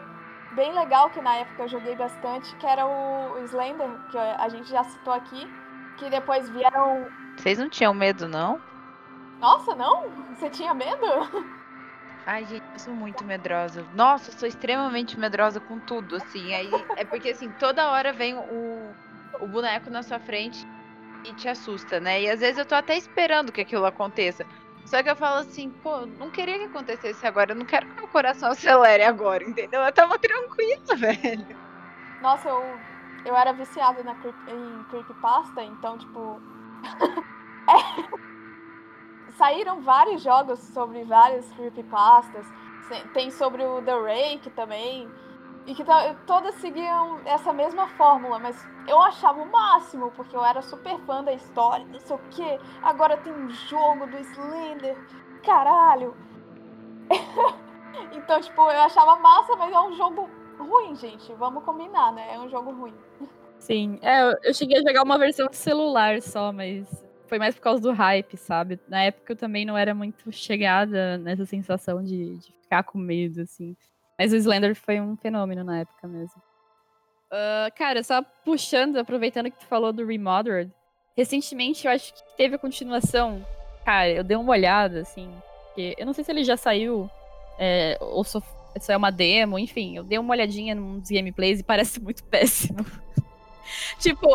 bem 0.55 0.73
legal, 0.73 1.09
que 1.09 1.21
na 1.21 1.35
época 1.35 1.63
eu 1.63 1.67
joguei 1.67 1.95
bastante, 1.95 2.55
que 2.55 2.65
era 2.65 2.85
o 2.85 3.37
Slender, 3.45 3.89
que 4.11 4.17
a 4.17 4.49
gente 4.49 4.69
já 4.69 4.83
citou 4.83 5.13
aqui, 5.13 5.47
que 5.97 6.09
depois 6.09 6.49
vieram. 6.49 7.07
Vocês 7.37 7.57
não 7.57 7.69
tinham 7.69 7.93
medo, 7.93 8.27
não? 8.27 8.59
Nossa, 9.39 9.75
não? 9.75 10.09
Você 10.35 10.49
tinha 10.49 10.73
medo? 10.73 11.49
Ai, 12.25 12.45
gente, 12.45 12.63
eu 12.73 12.79
sou 12.79 12.93
muito 12.93 13.23
medrosa. 13.25 13.83
Nossa, 13.93 14.29
eu 14.29 14.37
sou 14.37 14.47
extremamente 14.47 15.19
medrosa 15.19 15.59
com 15.59 15.79
tudo, 15.79 16.15
assim. 16.15 16.53
Aí 16.53 16.69
é 16.95 17.05
porque 17.05 17.29
assim, 17.29 17.49
toda 17.51 17.89
hora 17.91 18.13
vem 18.13 18.35
o, 18.35 18.93
o 19.41 19.47
boneco 19.47 19.89
na 19.89 20.03
sua 20.03 20.19
frente 20.19 20.63
e 21.23 21.33
te 21.33 21.47
assusta, 21.47 21.99
né? 21.99 22.21
E 22.21 22.29
às 22.29 22.39
vezes 22.39 22.57
eu 22.57 22.65
tô 22.65 22.75
até 22.75 22.97
esperando 22.97 23.51
que 23.51 23.61
aquilo 23.61 23.85
aconteça. 23.85 24.45
Só 24.89 25.03
que 25.03 25.09
eu 25.09 25.15
falo 25.15 25.41
assim, 25.41 25.69
pô, 25.83 26.03
não 26.17 26.31
queria 26.31 26.57
que 26.57 26.63
acontecesse 26.65 27.23
agora, 27.25 27.51
eu 27.51 27.55
não 27.55 27.65
quero 27.65 27.85
que 27.85 27.95
meu 27.95 28.07
coração 28.07 28.49
acelere 28.51 29.03
agora, 29.03 29.43
entendeu? 29.43 29.81
Eu 29.81 29.93
tava 29.93 30.17
tranquila, 30.17 30.95
velho. 30.97 31.57
Nossa, 32.19 32.49
eu, 32.49 32.79
eu 33.23 33.35
era 33.35 33.53
viciada 33.53 34.01
na 34.03 34.13
em 34.47 34.83
creepypasta, 34.89 35.63
então, 35.63 35.95
tipo. 35.99 36.41
é... 37.69 38.19
Saíram 39.37 39.79
vários 39.81 40.23
jogos 40.23 40.59
sobre 40.59 41.03
várias 41.05 41.47
creepypastas. 41.53 42.45
Tem 43.13 43.29
sobre 43.29 43.63
o 43.63 43.83
The 43.83 43.93
Rake 43.93 44.49
também. 44.49 45.07
E 45.69 45.75
que 45.75 45.83
todas 46.25 46.55
seguiam 46.55 47.21
essa 47.25 47.53
mesma 47.53 47.87
fórmula, 47.89 48.39
mas 48.39 48.67
eu 48.87 48.99
achava 49.03 49.39
o 49.39 49.51
máximo, 49.51 50.09
porque 50.15 50.35
eu 50.35 50.43
era 50.43 50.63
super 50.63 50.97
fã 51.01 51.23
da 51.23 51.31
história, 51.31 51.85
não 51.85 51.99
sei 51.99 52.15
o 52.15 52.19
quê. 52.31 52.59
Agora 52.81 53.15
tem 53.17 53.31
um 53.31 53.47
jogo 53.51 54.07
do 54.07 54.17
Slender. 54.17 54.97
Caralho! 55.43 56.17
então, 58.11 58.41
tipo, 58.41 58.59
eu 58.61 58.81
achava 58.81 59.17
massa, 59.17 59.55
mas 59.57 59.71
é 59.71 59.79
um 59.79 59.93
jogo 59.93 60.27
ruim, 60.57 60.95
gente. 60.95 61.31
Vamos 61.35 61.63
combinar, 61.63 62.13
né? 62.13 62.33
É 62.33 62.39
um 62.39 62.49
jogo 62.49 62.71
ruim. 62.71 62.95
Sim, 63.59 63.99
é, 64.01 64.49
eu 64.49 64.53
cheguei 64.55 64.79
a 64.79 64.81
jogar 64.81 65.03
uma 65.03 65.19
versão 65.19 65.45
de 65.49 65.55
celular 65.57 66.19
só, 66.19 66.51
mas 66.51 67.05
foi 67.27 67.37
mais 67.37 67.53
por 67.53 67.61
causa 67.61 67.83
do 67.83 67.91
hype, 67.91 68.35
sabe? 68.37 68.79
Na 68.87 69.03
época 69.03 69.33
eu 69.33 69.37
também 69.37 69.65
não 69.65 69.77
era 69.77 69.93
muito 69.93 70.31
chegada 70.31 71.19
nessa 71.19 71.45
sensação 71.45 72.03
de, 72.03 72.37
de 72.37 72.51
ficar 72.53 72.81
com 72.81 72.97
medo, 72.97 73.41
assim. 73.41 73.77
Mas 74.19 74.33
o 74.33 74.35
Slender 74.35 74.75
foi 74.75 74.99
um 74.99 75.15
fenômeno 75.15 75.63
na 75.63 75.79
época 75.79 76.05
mesmo. 76.05 76.41
Uh, 77.31 77.73
cara, 77.73 78.03
só 78.03 78.21
puxando, 78.43 78.97
aproveitando 78.97 79.49
que 79.49 79.59
tu 79.59 79.65
falou 79.65 79.93
do 79.93 80.05
Remothered, 80.05 80.69
recentemente 81.15 81.87
eu 81.87 81.93
acho 81.93 82.13
que 82.13 82.21
teve 82.35 82.55
a 82.55 82.59
continuação. 82.59 83.45
Cara, 83.85 84.09
eu 84.09 84.23
dei 84.23 84.35
uma 84.35 84.51
olhada, 84.51 84.99
assim. 84.99 85.31
eu 85.77 86.05
não 86.05 86.11
sei 86.11 86.25
se 86.25 86.31
ele 86.31 86.43
já 86.43 86.57
saiu, 86.57 87.09
é, 87.57 87.97
ou 88.01 88.25
só, 88.25 88.41
só 88.81 88.91
é 88.91 88.97
uma 88.97 89.09
demo, 89.11 89.57
enfim. 89.57 89.95
Eu 89.95 90.03
dei 90.03 90.19
uma 90.19 90.33
olhadinha 90.33 90.75
nos 90.75 91.09
gameplays 91.09 91.61
e 91.61 91.63
parece 91.63 91.99
muito 92.03 92.21
péssimo. 92.25 92.85
tipo, 93.99 94.27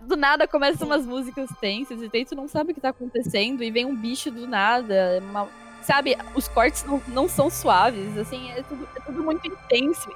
do 0.00 0.16
nada 0.16 0.48
começam 0.48 0.88
umas 0.88 1.06
músicas 1.06 1.48
tensas 1.60 2.02
e 2.02 2.24
tu 2.24 2.34
não 2.34 2.48
sabe 2.48 2.72
o 2.72 2.74
que 2.74 2.80
tá 2.80 2.88
acontecendo 2.88 3.62
e 3.62 3.70
vem 3.70 3.86
um 3.86 3.94
bicho 3.94 4.32
do 4.32 4.48
nada, 4.48 5.20
uma 5.22 5.48
sabe, 5.82 6.16
os 6.34 6.48
cortes 6.48 6.84
não, 6.84 7.02
não 7.08 7.28
são 7.28 7.50
suaves, 7.50 8.16
assim, 8.16 8.50
é 8.52 8.62
tudo, 8.62 8.88
é 8.96 9.00
tudo 9.00 9.22
muito 9.22 9.46
intenso. 9.46 10.10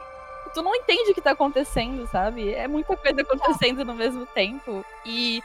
Tu 0.53 0.63
não 0.63 0.75
entende 0.75 1.11
o 1.11 1.15
que 1.15 1.21
tá 1.21 1.33
acontecendo, 1.33 2.07
sabe? 2.07 2.53
É 2.53 2.69
muita 2.69 2.97
coisa 2.97 3.23
acontecendo 3.23 3.85
no 3.85 3.95
mesmo 3.95 4.25
tempo. 4.27 4.85
E 5.05 5.43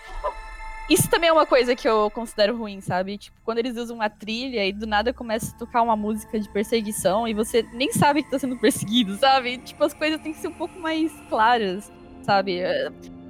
isso 0.89 1.09
também 1.09 1.29
é 1.29 1.33
uma 1.33 1.45
coisa 1.45 1.75
que 1.75 1.87
eu 1.87 2.09
considero 2.09 2.57
ruim, 2.57 2.81
sabe? 2.81 3.17
Tipo, 3.17 3.37
quando 3.43 3.59
eles 3.59 3.77
usam 3.77 3.95
uma 3.95 4.09
trilha 4.09 4.65
e 4.65 4.73
do 4.73 4.87
nada 4.87 5.13
começa 5.13 5.55
a 5.55 5.57
tocar 5.57 5.81
uma 5.81 5.95
música 5.95 6.39
de 6.39 6.49
perseguição 6.49 7.27
e 7.27 7.33
você 7.33 7.63
nem 7.73 7.91
sabe 7.91 8.23
que 8.23 8.31
tá 8.31 8.39
sendo 8.39 8.57
perseguido, 8.57 9.15
sabe? 9.17 9.59
Tipo, 9.59 9.83
as 9.83 9.93
coisas 9.93 10.19
têm 10.21 10.33
que 10.33 10.39
ser 10.39 10.47
um 10.47 10.53
pouco 10.53 10.79
mais 10.79 11.11
claras, 11.29 11.91
sabe? 12.23 12.61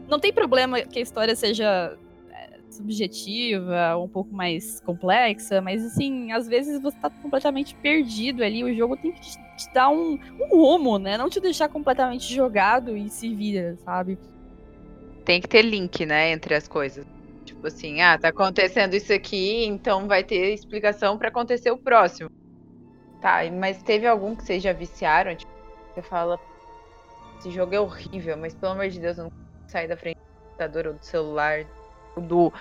Não 0.07 0.19
tem 0.19 0.31
problema 0.31 0.81
que 0.81 0.99
a 0.99 1.01
história 1.01 1.35
seja 1.35 1.97
subjetiva, 2.69 3.97
um 3.97 4.07
pouco 4.07 4.33
mais 4.33 4.79
complexa, 4.81 5.61
mas 5.61 5.83
assim, 5.83 6.31
às 6.31 6.47
vezes 6.47 6.81
você 6.81 6.97
tá 6.97 7.09
completamente 7.09 7.75
perdido 7.75 8.43
ali, 8.43 8.63
o 8.63 8.73
jogo 8.73 8.95
tem 8.97 9.11
que 9.11 9.21
te, 9.21 9.37
dar 9.73 9.89
um, 9.89 10.19
um 10.39 10.55
rumo, 10.55 10.97
né? 10.97 11.17
Não 11.17 11.29
te 11.29 11.39
deixar 11.39 11.67
completamente 11.69 12.33
jogado 12.33 12.95
e 12.95 13.09
se 13.09 13.33
vira, 13.33 13.75
sabe? 13.83 14.17
Tem 15.25 15.41
que 15.41 15.47
ter 15.47 15.61
link, 15.61 16.05
né, 16.05 16.31
entre 16.31 16.55
as 16.55 16.67
coisas. 16.67 17.05
Tipo 17.45 17.67
assim, 17.67 18.01
ah, 18.01 18.17
tá 18.17 18.29
acontecendo 18.29 18.93
isso 18.93 19.11
aqui, 19.11 19.65
então 19.65 20.07
vai 20.07 20.23
ter 20.23 20.53
explicação 20.53 21.17
para 21.17 21.29
acontecer 21.29 21.71
o 21.71 21.77
próximo. 21.77 22.29
Tá, 23.21 23.39
mas 23.51 23.83
teve 23.83 24.07
algum 24.07 24.35
que 24.35 24.43
vocês 24.43 24.63
já 24.63 24.71
viciaram? 24.71 25.35
Tipo, 25.35 25.51
você 25.93 26.01
fala, 26.01 26.39
esse 27.39 27.51
jogo 27.51 27.75
é 27.75 27.79
horrível, 27.79 28.37
mas 28.37 28.53
pelo 28.53 28.73
amor 28.73 28.87
de 28.87 28.99
Deus, 28.99 29.17
eu 29.17 29.25
não 29.25 29.31
sair 29.67 29.87
da 29.87 29.97
frente 29.97 30.15
do 30.17 30.43
computador 30.45 30.87
ou 30.87 30.93
do 30.93 31.05
celular 31.05 31.65
do, 32.15 32.51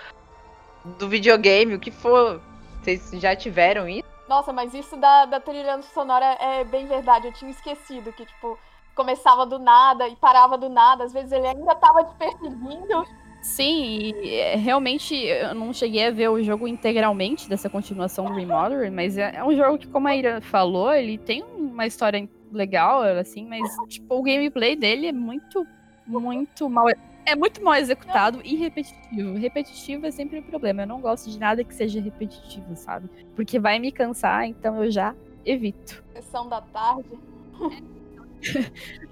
do 0.97 1.07
videogame, 1.07 1.75
o 1.75 1.79
que 1.79 1.91
for. 1.91 2.41
Vocês 2.81 3.11
já 3.13 3.35
tiveram 3.35 3.87
isso? 3.87 4.07
Nossa, 4.27 4.53
mas 4.53 4.73
isso 4.73 4.95
da, 4.95 5.25
da 5.25 5.39
trilha 5.39 5.81
sonora 5.81 6.25
é 6.39 6.63
bem 6.63 6.85
verdade. 6.85 7.27
Eu 7.27 7.33
tinha 7.33 7.51
esquecido 7.51 8.13
que, 8.13 8.25
tipo, 8.25 8.57
começava 8.95 9.45
do 9.45 9.57
nada 9.57 10.07
e 10.07 10.15
parava 10.15 10.57
do 10.57 10.69
nada. 10.69 11.03
Às 11.03 11.13
vezes 11.13 11.31
ele 11.31 11.47
ainda 11.47 11.75
tava 11.75 12.03
te 12.03 12.15
perseguindo. 12.15 13.05
Sim, 13.41 14.13
e 14.21 14.35
é, 14.35 14.55
realmente 14.55 15.15
eu 15.15 15.55
não 15.55 15.73
cheguei 15.73 16.05
a 16.05 16.11
ver 16.11 16.27
o 16.29 16.43
jogo 16.43 16.67
integralmente 16.67 17.47
dessa 17.47 17.69
continuação 17.69 18.25
do 18.25 18.33
Remodeler, 18.33 18.91
mas 18.91 19.17
é, 19.17 19.35
é, 19.35 19.43
um 19.43 19.55
jogo 19.55 19.77
que, 19.77 19.87
como 19.87 20.09
a 20.09 20.15
Ira 20.15 20.41
falou, 20.41 20.93
ele 20.93 21.17
tem 21.17 21.41
uma 21.43 21.85
história 21.85 22.27
legal, 22.51 23.01
assim, 23.01 23.45
mas 23.45 23.61
tipo, 23.87 24.13
o 24.13 24.21
gameplay 24.21 24.75
dele 24.75 25.07
é 25.07 25.13
muito, 25.13 25.65
muito 26.05 26.69
mal 26.69 26.89
é 27.29 27.35
muito 27.35 27.63
mal 27.63 27.75
executado 27.75 28.41
e 28.43 28.55
repetitivo. 28.55 29.35
Repetitivo 29.35 30.05
é 30.05 30.11
sempre 30.11 30.39
um 30.39 30.43
problema. 30.43 30.83
Eu 30.83 30.87
não 30.87 30.99
gosto 30.99 31.29
de 31.29 31.39
nada 31.39 31.63
que 31.63 31.73
seja 31.73 32.01
repetitivo, 32.01 32.75
sabe? 32.75 33.09
Porque 33.35 33.59
vai 33.59 33.79
me 33.79 33.91
cansar, 33.91 34.45
então 34.45 34.83
eu 34.83 34.91
já 34.91 35.15
evito. 35.45 36.03
Sessão 36.13 36.47
da 36.49 36.61
tarde. 36.61 37.09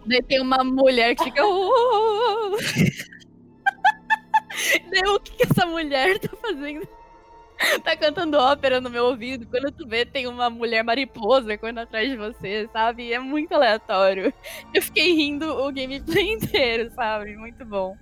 Daí 0.05 0.23
tem 0.23 0.41
uma 0.41 0.63
mulher 0.63 1.15
que 1.15 1.23
fica. 1.25 1.45
Oh! 1.45 2.57
Daí, 4.89 5.03
o 5.03 5.19
que, 5.19 5.33
que 5.33 5.43
essa 5.43 5.65
mulher 5.65 6.17
tá 6.19 6.35
fazendo? 6.37 6.87
tá 7.83 7.95
cantando 7.95 8.37
ópera 8.37 8.79
no 8.79 8.89
meu 8.89 9.05
ouvido. 9.05 9.47
Quando 9.47 9.71
tu 9.71 9.87
vê, 9.87 10.05
tem 10.05 10.27
uma 10.27 10.49
mulher 10.49 10.83
mariposa 10.83 11.57
correndo 11.57 11.79
atrás 11.79 12.09
de 12.09 12.15
você, 12.15 12.69
sabe? 12.71 13.11
É 13.11 13.19
muito 13.19 13.53
aleatório. 13.53 14.33
Eu 14.73 14.81
fiquei 14.81 15.13
rindo 15.13 15.45
o 15.45 15.71
gameplay 15.71 16.33
inteiro, 16.33 16.91
sabe? 16.91 17.35
Muito 17.35 17.65
bom. 17.65 17.97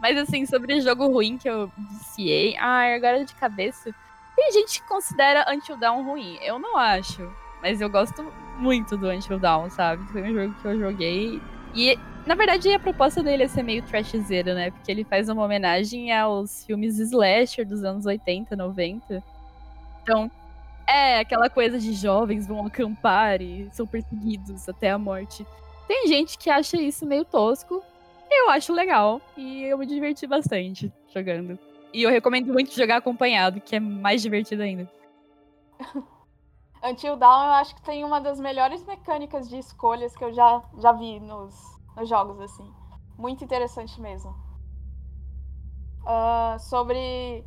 Mas 0.00 0.16
assim, 0.16 0.46
sobre 0.46 0.80
jogo 0.80 1.08
ruim 1.08 1.36
que 1.36 1.48
eu 1.48 1.70
viciei. 1.76 2.56
Ah, 2.58 2.94
agora 2.94 3.24
de 3.24 3.34
cabeça. 3.34 3.94
Tem 4.36 4.52
gente 4.52 4.80
que 4.80 4.88
considera 4.88 5.44
Until 5.52 5.76
Dawn 5.76 6.04
ruim. 6.04 6.38
Eu 6.40 6.58
não 6.58 6.76
acho. 6.76 7.28
Mas 7.60 7.80
eu 7.80 7.90
gosto 7.90 8.22
muito 8.58 8.96
do 8.96 9.08
Until 9.08 9.38
Dawn, 9.38 9.68
sabe? 9.68 10.06
Foi 10.12 10.22
um 10.22 10.34
jogo 10.34 10.54
que 10.60 10.68
eu 10.68 10.78
joguei. 10.78 11.42
E, 11.74 11.98
na 12.24 12.34
verdade, 12.34 12.72
a 12.72 12.78
proposta 12.78 13.22
dele 13.22 13.42
é 13.42 13.48
ser 13.48 13.62
meio 13.62 13.82
trashzeiro, 13.82 14.54
né? 14.54 14.70
Porque 14.70 14.90
ele 14.90 15.04
faz 15.04 15.28
uma 15.28 15.44
homenagem 15.44 16.12
aos 16.12 16.64
filmes 16.64 16.98
slasher 16.98 17.66
dos 17.66 17.82
anos 17.82 18.06
80, 18.06 18.54
90. 18.54 19.22
Então, 20.02 20.30
é 20.86 21.18
aquela 21.18 21.50
coisa 21.50 21.78
de 21.78 21.92
jovens 21.92 22.46
vão 22.46 22.66
acampar 22.66 23.42
e 23.42 23.68
são 23.72 23.86
perseguidos 23.86 24.68
até 24.68 24.90
a 24.90 24.98
morte. 24.98 25.44
Tem 25.86 26.06
gente 26.06 26.38
que 26.38 26.48
acha 26.48 26.80
isso 26.80 27.04
meio 27.04 27.24
tosco. 27.24 27.82
Eu 28.30 28.50
acho 28.50 28.72
legal. 28.72 29.20
E 29.36 29.64
eu 29.64 29.78
me 29.78 29.86
diverti 29.86 30.26
bastante 30.26 30.92
jogando. 31.12 31.58
E 31.92 32.02
eu 32.02 32.10
recomendo 32.10 32.52
muito 32.52 32.74
jogar 32.74 32.96
acompanhado, 32.96 33.60
que 33.60 33.76
é 33.76 33.80
mais 33.80 34.22
divertido 34.22 34.62
ainda. 34.62 34.90
Until 36.82 37.16
Dawn 37.16 37.46
eu 37.46 37.52
acho 37.52 37.74
que 37.74 37.82
tem 37.82 38.04
uma 38.04 38.20
das 38.20 38.38
melhores 38.38 38.84
mecânicas 38.84 39.48
de 39.48 39.58
escolhas 39.58 40.16
que 40.16 40.24
eu 40.24 40.32
já, 40.32 40.62
já 40.78 40.92
vi 40.92 41.18
nos, 41.18 41.54
nos 41.96 42.08
jogos, 42.08 42.40
assim. 42.40 42.72
Muito 43.16 43.42
interessante 43.42 44.00
mesmo. 44.00 44.30
Uh, 46.04 46.58
sobre. 46.58 47.44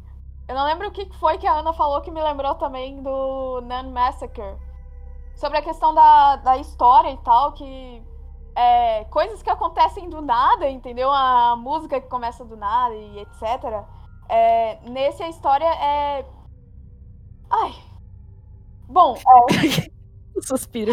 Eu 0.47 0.55
não 0.55 0.65
lembro 0.65 0.89
o 0.89 0.91
que 0.91 1.09
foi 1.17 1.37
que 1.37 1.47
a 1.47 1.53
Ana 1.53 1.71
falou 1.71 2.01
que 2.01 2.11
me 2.11 2.21
lembrou 2.21 2.55
também 2.55 3.01
do 3.01 3.61
Nun 3.61 3.91
Massacre. 3.91 4.57
Sobre 5.35 5.57
a 5.57 5.61
questão 5.61 5.93
da, 5.93 6.35
da 6.37 6.57
história 6.57 7.11
e 7.11 7.17
tal, 7.19 7.53
que. 7.53 8.03
É, 8.55 9.05
coisas 9.05 9.41
que 9.41 9.49
acontecem 9.49 10.09
do 10.09 10.21
nada, 10.21 10.69
entendeu? 10.69 11.09
A 11.09 11.55
música 11.55 12.01
que 12.01 12.07
começa 12.07 12.43
do 12.43 12.57
nada 12.57 12.93
e 12.93 13.19
etc. 13.19 13.83
É, 14.29 14.79
nesse 14.89 15.23
a 15.23 15.29
história 15.29 15.65
é. 15.65 16.25
Ai, 17.49 17.73
Bom, 18.91 19.15
é... 19.15 19.89
Suspiro. 20.43 20.91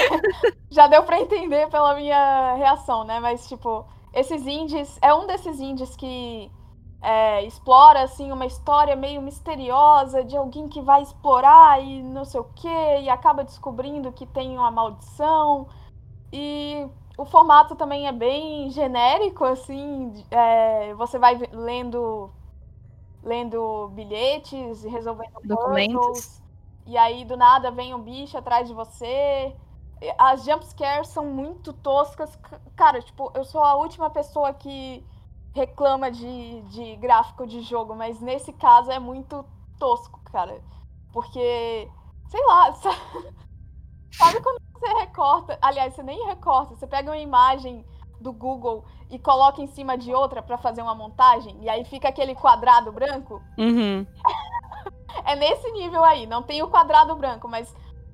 Já 0.70 0.86
deu 0.86 1.02
para 1.02 1.20
entender 1.20 1.68
pela 1.68 1.94
minha 1.94 2.54
reação, 2.54 3.04
né? 3.04 3.20
Mas, 3.20 3.46
tipo, 3.46 3.84
esses 4.12 4.46
indies. 4.46 4.98
É 5.02 5.14
um 5.14 5.26
desses 5.26 5.60
indies 5.60 5.94
que 5.96 6.50
é, 7.02 7.44
explora, 7.44 8.02
assim, 8.02 8.32
uma 8.32 8.46
história 8.46 8.96
meio 8.96 9.20
misteriosa 9.20 10.24
de 10.24 10.36
alguém 10.36 10.66
que 10.68 10.80
vai 10.80 11.02
explorar 11.02 11.82
e 11.82 12.02
não 12.02 12.24
sei 12.24 12.40
o 12.40 12.44
quê, 12.54 13.00
e 13.02 13.08
acaba 13.10 13.44
descobrindo 13.44 14.12
que 14.12 14.24
tem 14.26 14.56
uma 14.56 14.70
maldição. 14.70 15.68
E 16.32 16.86
o 17.16 17.24
formato 17.24 17.74
também 17.76 18.06
é 18.06 18.12
bem 18.12 18.70
genérico, 18.70 19.44
assim. 19.44 20.24
É, 20.30 20.94
você 20.94 21.18
vai 21.18 21.38
lendo 21.52 22.30
lendo 23.22 23.88
bilhetes 23.88 24.84
e 24.84 24.88
resolvendo 24.88 25.32
documentos. 25.42 25.96
Puzzles. 25.96 26.42
E 26.86 26.96
aí, 26.96 27.24
do 27.24 27.36
nada, 27.36 27.72
vem 27.72 27.92
um 27.92 28.00
bicho 28.00 28.38
atrás 28.38 28.68
de 28.68 28.74
você. 28.74 29.54
As 30.16 30.44
jumpscares 30.44 31.08
são 31.08 31.26
muito 31.26 31.72
toscas. 31.72 32.38
Cara, 32.76 33.02
tipo, 33.02 33.32
eu 33.34 33.44
sou 33.44 33.62
a 33.62 33.74
última 33.74 34.08
pessoa 34.08 34.54
que 34.54 35.04
reclama 35.52 36.10
de, 36.10 36.60
de 36.62 36.96
gráfico 36.96 37.46
de 37.46 37.62
jogo, 37.62 37.96
mas 37.96 38.20
nesse 38.20 38.52
caso 38.52 38.92
é 38.92 39.00
muito 39.00 39.44
tosco, 39.78 40.20
cara. 40.30 40.62
Porque, 41.12 41.90
sei 42.28 42.46
lá, 42.46 42.72
sabe 44.12 44.40
quando 44.40 44.60
você 44.72 44.88
recorta? 45.00 45.58
Aliás, 45.60 45.94
você 45.94 46.02
nem 46.02 46.26
recorta, 46.26 46.74
você 46.74 46.86
pega 46.86 47.10
uma 47.10 47.18
imagem 47.18 47.84
do 48.20 48.32
Google 48.32 48.84
e 49.10 49.18
coloca 49.18 49.60
em 49.62 49.66
cima 49.66 49.96
de 49.96 50.12
outra 50.12 50.42
para 50.42 50.58
fazer 50.58 50.82
uma 50.82 50.94
montagem, 50.94 51.56
e 51.60 51.68
aí 51.68 51.84
fica 51.84 52.08
aquele 52.08 52.34
quadrado 52.34 52.90
branco. 52.92 53.42
Uhum. 53.58 54.06
é 55.24 55.36
nesse 55.36 55.70
nível 55.72 56.02
aí. 56.04 56.26
Não 56.26 56.42
tem 56.42 56.62
o 56.62 56.68
quadrado 56.68 57.14
branco, 57.14 57.48
mas 57.48 57.72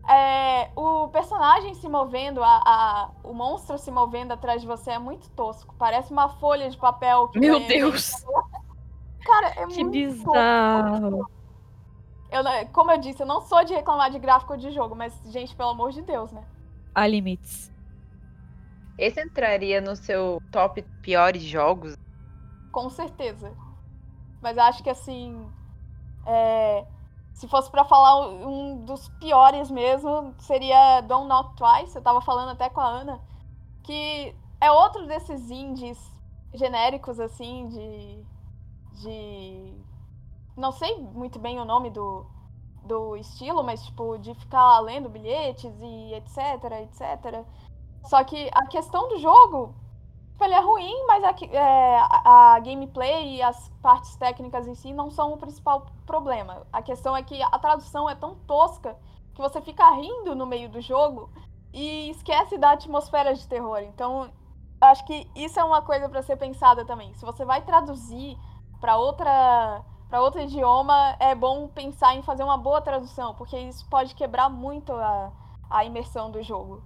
é, 0.09 0.71
o 0.77 1.09
personagem 1.09 1.75
se 1.75 1.89
movendo, 1.89 2.43
a, 2.43 2.63
a, 2.65 3.11
o 3.23 3.33
monstro 3.33 3.79
se 3.79 3.91
movendo 3.91 4.33
atrás 4.33 4.61
de 4.61 4.67
você 4.67 4.93
é 4.93 4.99
muito 4.99 5.31
tosco. 5.31 5.75
Parece 5.79 6.13
uma 6.13 6.29
folha 6.29 6.69
de 6.69 6.77
papel. 6.77 7.29
Que 7.29 7.39
Meu 7.39 7.61
Deus! 7.61 8.13
Cara, 9.25 9.49
é 9.49 9.66
que 9.66 9.85
muito 9.85 9.90
bizarro. 9.90 11.31
Eu, 12.33 12.42
como 12.73 12.90
eu 12.90 12.99
disse, 12.99 13.23
eu 13.23 13.27
não 13.27 13.42
sou 13.42 13.62
de 13.62 13.75
reclamar 13.75 14.11
de 14.11 14.18
gráfico 14.18 14.57
de 14.57 14.71
jogo, 14.71 14.97
mas, 14.97 15.12
gente, 15.27 15.55
pelo 15.55 15.71
amor 15.71 15.92
de 15.92 16.01
Deus, 16.01 16.33
né? 16.33 16.42
Há 16.95 17.07
limites. 17.07 17.71
Esse 18.97 19.21
entraria 19.21 19.81
no 19.81 19.95
seu 19.95 20.42
top 20.51 20.81
piores 21.03 21.42
jogos? 21.42 21.95
Com 22.71 22.88
certeza. 22.88 23.53
Mas 24.40 24.57
acho 24.57 24.83
que 24.83 24.90
assim. 24.90 25.47
É, 26.27 26.87
se 27.35 27.49
fosse 27.49 27.71
para 27.71 27.85
falar 27.85 28.29
um 28.29 28.85
dos 28.85 29.09
piores 29.21 29.71
mesmo, 29.71 30.35
seria 30.38 31.01
Don't 31.03 31.27
Knock 31.29 31.57
Twice. 31.57 31.97
Eu 31.97 32.03
tava 32.03 32.21
falando 32.21 32.51
até 32.51 32.68
com 32.68 32.81
a 32.81 32.88
Ana. 32.88 33.21
Que 33.83 34.35
é 34.61 34.71
outro 34.71 35.07
desses 35.07 35.51
indies 35.51 35.99
genéricos, 36.55 37.18
assim, 37.21 37.68
de. 37.68 38.25
de. 39.03 39.82
Não 40.57 40.73
sei 40.73 40.99
muito 40.99 41.38
bem 41.38 41.59
o 41.59 41.65
nome 41.65 41.91
do, 41.91 42.27
do 42.85 43.17
estilo, 43.17 43.62
mas, 43.62 43.85
tipo, 43.85 44.19
de 44.19 44.35
ficar 44.35 44.81
lendo 44.81 45.09
bilhetes 45.09 45.73
e 45.81 46.15
etc, 46.15 46.65
etc. 46.83 47.45
Só 48.05 48.23
que 48.25 48.51
a 48.53 48.67
questão 48.67 49.09
do 49.09 49.19
jogo 49.19 49.75
Tipo, 50.43 50.45
ele 50.45 50.55
é 50.55 50.61
ruim, 50.61 51.07
mas 51.07 51.23
a, 51.23 51.35
é, 51.57 51.99
a, 51.99 52.55
a, 52.55 52.59
gameplay 52.59 53.37
e 53.37 53.43
as 53.43 53.69
partes 53.81 54.17
técnicas 54.17 54.67
em 54.67 54.75
si 54.75 54.93
não 54.93 55.09
são 55.09 55.33
o 55.33 55.37
principal 55.37 55.87
problema. 56.05 56.67
A 56.73 56.83
questão 56.83 57.17
é 57.17 57.23
que 57.23 57.41
a 57.41 57.59
tradução 57.61 58.11
é 58.11 58.15
tão 58.17 58.35
tosca 58.47 58.97
que 59.35 59.41
você 59.41 59.61
fica 59.61 59.88
rindo 59.91 60.35
no 60.35 60.45
meio 60.45 60.69
do 60.69 60.81
jogo 60.81 61.31
e 61.73 62.11
esquece 62.11 62.59
da 62.59 62.73
atmosfera 62.73 63.35
de 63.35 63.47
terror. 63.47 63.79
Então, 63.83 64.33
acho 64.81 65.05
que 65.07 65.31
isso 65.37 65.61
é 65.61 65.65
uma 65.65 65.81
coisa 65.81 66.09
para 66.09 66.23
ser 66.23 66.37
pensada 66.37 66.85
também. 66.85 67.15
Se 67.15 67.25
você 67.25 67.45
vai 67.45 67.62
traduzir 67.62 68.37
para 68.81 68.97
outra 68.97 69.85
para 70.12 70.20
outro 70.20 70.42
idioma, 70.42 71.16
é 71.18 71.35
bom 71.35 71.66
pensar 71.68 72.14
em 72.14 72.22
fazer 72.22 72.42
uma 72.42 72.59
boa 72.59 72.83
tradução, 72.83 73.35
porque 73.35 73.59
isso 73.59 73.88
pode 73.88 74.14
quebrar 74.14 74.51
muito 74.51 74.92
a, 74.92 75.33
a 75.70 75.87
imersão 75.87 76.31
do 76.31 76.42
jogo. 76.42 76.83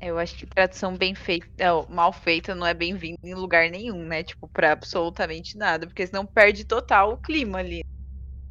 Eu 0.00 0.18
acho 0.18 0.34
que 0.34 0.46
tradução 0.46 0.96
bem 0.96 1.14
feita, 1.14 1.46
mal 1.90 2.14
feita 2.14 2.54
não 2.54 2.66
é 2.66 2.72
bem-vinda 2.72 3.20
em 3.22 3.34
lugar 3.34 3.68
nenhum, 3.68 4.02
né? 4.06 4.22
Tipo, 4.22 4.48
pra 4.48 4.72
absolutamente 4.72 5.58
nada, 5.58 5.86
porque 5.86 6.06
senão 6.06 6.24
perde 6.24 6.64
total 6.64 7.12
o 7.12 7.18
clima 7.18 7.58
ali. 7.58 7.84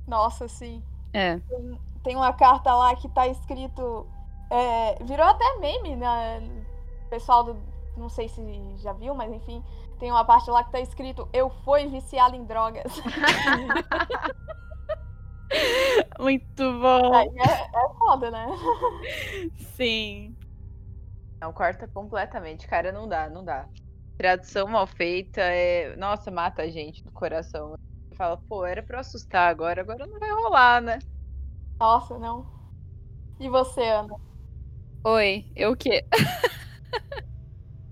Nossa, 0.08 0.48
sim. 0.48 0.84
É. 1.12 1.40
Tem, 1.40 1.80
tem 2.04 2.16
uma 2.16 2.32
carta 2.32 2.72
lá 2.76 2.96
que 2.96 3.10
tá 3.10 3.28
escrito. 3.28 4.06
É, 4.52 5.04
virou 5.04 5.26
até 5.26 5.58
meme, 5.58 5.96
né? 5.96 6.48
O 7.08 7.10
pessoal 7.10 7.44
do. 7.44 7.58
Não 7.98 8.08
sei 8.08 8.30
se 8.30 8.40
já 8.78 8.94
viu, 8.94 9.16
mas 9.16 9.34
enfim. 9.34 9.64
Tem 10.02 10.12
uma 10.12 10.26
parte 10.26 10.50
lá 10.50 10.64
que 10.64 10.72
tá 10.72 10.80
escrito: 10.80 11.30
Eu 11.32 11.52
fui 11.64 11.88
viciado 11.88 12.36
em 12.36 12.44
drogas. 12.44 12.92
Muito 16.20 16.80
bom. 16.80 17.14
É, 17.14 17.28
é 17.28 17.90
foda, 18.00 18.32
né? 18.32 18.48
Sim. 19.76 20.36
Não, 21.40 21.54
corta 21.54 21.88
completamente, 21.88 22.68
cara, 22.68 22.92
não 22.92 23.08
dá, 23.08 23.30
não 23.30 23.46
dá. 23.46 23.70
Tradução 24.18 24.68
mal 24.68 24.88
feita 24.88 25.40
é. 25.40 25.96
Nossa, 25.98 26.32
mata 26.32 26.64
a 26.64 26.68
gente 26.68 27.04
do 27.04 27.12
coração. 27.12 27.76
Fala, 28.14 28.38
pô, 28.38 28.66
era 28.66 28.82
pra 28.82 29.02
assustar 29.02 29.52
agora, 29.52 29.82
agora 29.82 30.08
não 30.08 30.20
vai 30.20 30.32
rolar, 30.32 30.82
né? 30.82 30.98
Nossa, 31.80 32.18
não. 32.18 32.48
E 33.40 33.48
você, 33.48 33.84
Ana? 33.84 34.16
Oi, 35.04 35.46
eu 35.56 35.74
o 35.74 35.78
quê? 35.78 36.04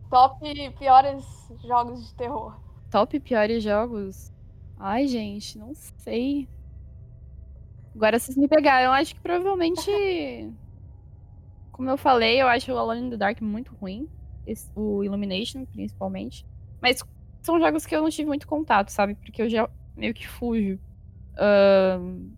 Top 0.10 0.40
piores 0.78 1.24
jogos 1.64 2.08
de 2.08 2.16
terror. 2.16 2.60
Top 2.90 3.20
piores 3.20 3.64
jogos? 3.64 4.34
Ai, 4.78 5.08
gente, 5.08 5.58
não 5.58 5.74
sei. 5.74 6.48
Agora 7.96 8.18
vocês 8.18 8.38
me 8.38 8.48
pegaram. 8.48 8.86
Eu 8.86 8.92
acho 8.92 9.14
que 9.14 9.22
provavelmente 9.22 9.92
como 11.80 11.90
eu 11.90 11.98
falei, 11.98 12.42
eu 12.42 12.48
acho 12.50 12.74
o 12.74 12.78
Alone 12.78 13.08
in 13.08 13.10
the 13.12 13.16
Dark 13.16 13.42
muito 13.42 13.74
ruim. 13.76 14.10
Esse, 14.46 14.70
o 14.76 15.02
Illumination, 15.02 15.64
principalmente. 15.66 16.46
Mas 16.82 17.02
são 17.42 17.58
jogos 17.58 17.86
que 17.86 17.96
eu 17.96 18.02
não 18.02 18.10
tive 18.10 18.28
muito 18.28 18.46
contato, 18.46 18.90
sabe? 18.90 19.16
Porque 19.16 19.42
eu 19.42 19.50
já 19.50 19.70
meio 19.96 20.14
que 20.14 20.28
fujo. 20.28 20.78
Uh, 21.36 22.34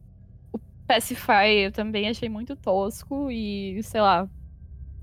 o 0.54 0.60
Pacify 0.86 1.56
eu 1.64 1.72
também 1.72 2.08
achei 2.08 2.30
muito 2.30 2.56
tosco 2.56 3.32
e, 3.32 3.82
sei 3.82 4.02
lá, 4.02 4.30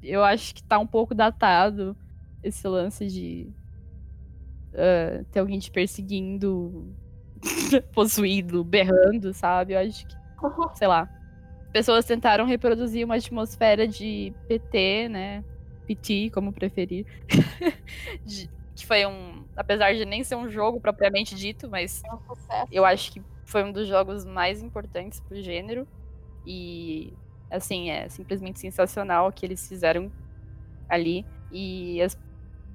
eu 0.01 0.23
acho 0.23 0.55
que 0.55 0.63
tá 0.63 0.79
um 0.79 0.87
pouco 0.87 1.17
datado 1.17 1.97
esse 2.49 2.67
lance 2.67 3.07
de 3.07 3.49
uh, 4.73 5.25
ter 5.27 5.41
alguém 5.41 5.59
te 5.59 5.71
perseguindo, 5.71 6.95
possuído, 7.93 8.65
berrando, 8.65 9.33
sabe? 9.33 9.75
Eu 9.75 9.81
acho 9.81 10.07
que, 10.07 10.17
sei 10.75 10.89
lá, 10.89 11.09
pessoas 11.73 12.05
tentaram 12.05 12.45
reproduzir 12.45 13.05
uma 13.05 13.17
atmosfera 13.17 13.87
de 13.87 14.33
PT, 14.47 15.09
né? 15.09 15.45
PT, 15.87 16.31
como 16.31 16.53
preferir. 16.53 17.07
de, 18.25 18.51
que 18.75 18.87
foi 18.87 19.07
um. 19.07 19.45
Apesar 19.57 19.95
de 19.95 20.05
nem 20.05 20.23
ser 20.23 20.37
um 20.37 20.49
jogo 20.49 20.81
propriamente 20.81 21.35
dito, 21.35 21.69
mas 21.69 22.03
é 22.05 22.13
um 22.13 22.19
eu 22.71 22.85
acho 22.85 23.13
que 23.13 23.23
foi 23.45 23.65
um 23.65 23.73
dos 23.73 23.89
jogos 23.89 24.25
mais 24.25 24.63
importantes 24.63 25.21
pro 25.21 25.41
gênero. 25.41 25.87
E 26.47 27.13
Assim, 27.51 27.89
é 27.89 28.09
simplesmente 28.09 28.61
sensacional 28.61 29.29
o 29.29 29.33
que 29.33 29.45
eles 29.45 29.67
fizeram 29.67 30.13
ali. 30.89 31.25
E 31.51 32.01
as 32.03 32.19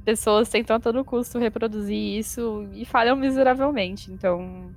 pessoas 0.03 0.49
tentam 0.49 0.75
a 0.75 0.79
todo 0.79 1.03
custo 1.03 1.39
reproduzir 1.39 2.19
isso 2.19 2.67
e 2.73 2.85
falham 2.85 3.15
miseravelmente. 3.15 4.11
Então, 4.11 4.71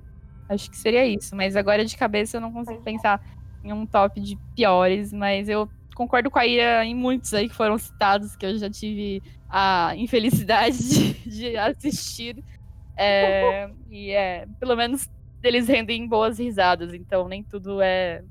acho 0.49 0.69
que 0.69 0.77
seria 0.77 1.05
isso. 1.05 1.35
Mas 1.35 1.55
agora 1.55 1.85
de 1.85 1.95
cabeça 1.97 2.37
eu 2.37 2.41
não 2.41 2.51
consigo 2.51 2.81
pensar 2.81 3.21
em 3.63 3.73
um 3.73 3.85
top 3.85 4.19
de 4.19 4.37
piores, 4.55 5.11
mas 5.11 5.49
eu 5.49 5.69
concordo 5.95 6.29
com 6.29 6.39
a 6.39 6.45
Ira 6.45 6.85
em 6.85 6.95
muitos 6.95 7.33
aí 7.33 7.49
que 7.49 7.55
foram 7.55 7.77
citados, 7.77 8.35
que 8.35 8.45
eu 8.45 8.57
já 8.57 8.69
tive 8.69 9.21
a 9.49 9.93
infelicidade 9.95 10.77
de, 10.77 11.13
de 11.29 11.57
assistir. 11.57 12.43
É, 12.95 13.69
e 13.89 14.11
é, 14.11 14.47
pelo 14.59 14.75
menos 14.75 15.09
eles 15.43 15.67
rendem 15.67 16.07
boas 16.07 16.39
risadas, 16.39 16.93
então 16.93 17.27
nem 17.27 17.43
tudo 17.43 17.81
é 17.81 18.23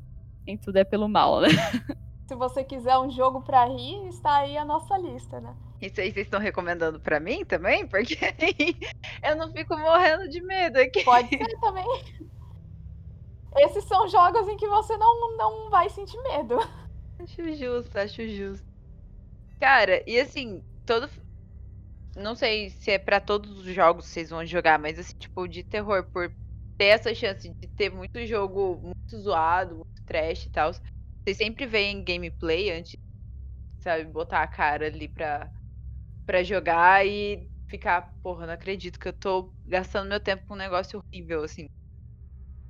nem 0.46 0.56
tudo 0.56 0.76
é 0.76 0.84
pelo 0.84 1.08
mal, 1.08 1.40
né? 1.40 1.48
Se 2.26 2.34
você 2.34 2.64
quiser 2.64 2.98
um 2.98 3.10
jogo 3.10 3.40
para 3.40 3.66
rir, 3.66 4.08
está 4.08 4.38
aí 4.38 4.58
a 4.58 4.64
nossa 4.64 4.98
lista, 4.98 5.40
né? 5.40 5.54
Isso 5.80 6.00
aí 6.00 6.10
vocês 6.12 6.26
estão 6.26 6.40
recomendando 6.40 6.98
para 6.98 7.20
mim 7.20 7.44
também? 7.44 7.86
Porque 7.86 8.18
eu 9.22 9.36
não 9.36 9.52
fico 9.52 9.76
morrendo 9.76 10.28
de 10.28 10.40
medo 10.40 10.78
aqui. 10.78 11.04
Pode 11.04 11.28
ser 11.28 11.60
também. 11.60 11.86
Esses 13.58 13.84
são 13.84 14.08
jogos 14.08 14.48
em 14.48 14.56
que 14.56 14.66
você 14.66 14.96
não, 14.96 15.36
não 15.36 15.70
vai 15.70 15.88
sentir 15.88 16.20
medo. 16.22 16.56
Acho 17.18 17.54
justo, 17.54 17.96
acho 17.96 18.28
justo. 18.28 18.66
Cara, 19.58 20.02
e 20.06 20.20
assim, 20.20 20.62
todo. 20.84 21.08
Não 22.14 22.34
sei 22.34 22.68
se 22.68 22.90
é 22.90 22.98
para 22.98 23.20
todos 23.20 23.60
os 23.60 23.74
jogos 23.74 24.06
que 24.06 24.12
vocês 24.12 24.28
vão 24.28 24.44
jogar, 24.44 24.78
mas 24.78 24.98
assim, 24.98 25.16
tipo, 25.16 25.48
de 25.48 25.62
terror, 25.62 26.04
por 26.12 26.30
ter 26.76 26.86
essa 26.86 27.14
chance 27.14 27.48
de 27.48 27.66
ter 27.68 27.90
muito 27.90 28.24
jogo 28.26 28.78
muito 28.82 29.18
zoado, 29.18 29.76
muito 29.76 30.04
trash 30.04 30.44
e 30.44 30.50
tal. 30.50 30.72
Vocês 31.26 31.38
sempre 31.38 31.66
veem 31.66 32.04
gameplay 32.04 32.70
antes, 32.70 32.94
sabe, 33.80 34.04
botar 34.04 34.44
a 34.44 34.46
cara 34.46 34.86
ali 34.86 35.08
pra, 35.08 35.50
pra 36.24 36.44
jogar 36.44 37.04
e 37.04 37.48
ficar, 37.66 38.14
porra, 38.22 38.46
não 38.46 38.54
acredito 38.54 38.96
que 38.96 39.08
eu 39.08 39.12
tô 39.12 39.52
gastando 39.66 40.08
meu 40.08 40.20
tempo 40.20 40.46
com 40.46 40.54
um 40.54 40.56
negócio 40.56 41.00
horrível, 41.00 41.42
assim. 41.42 41.68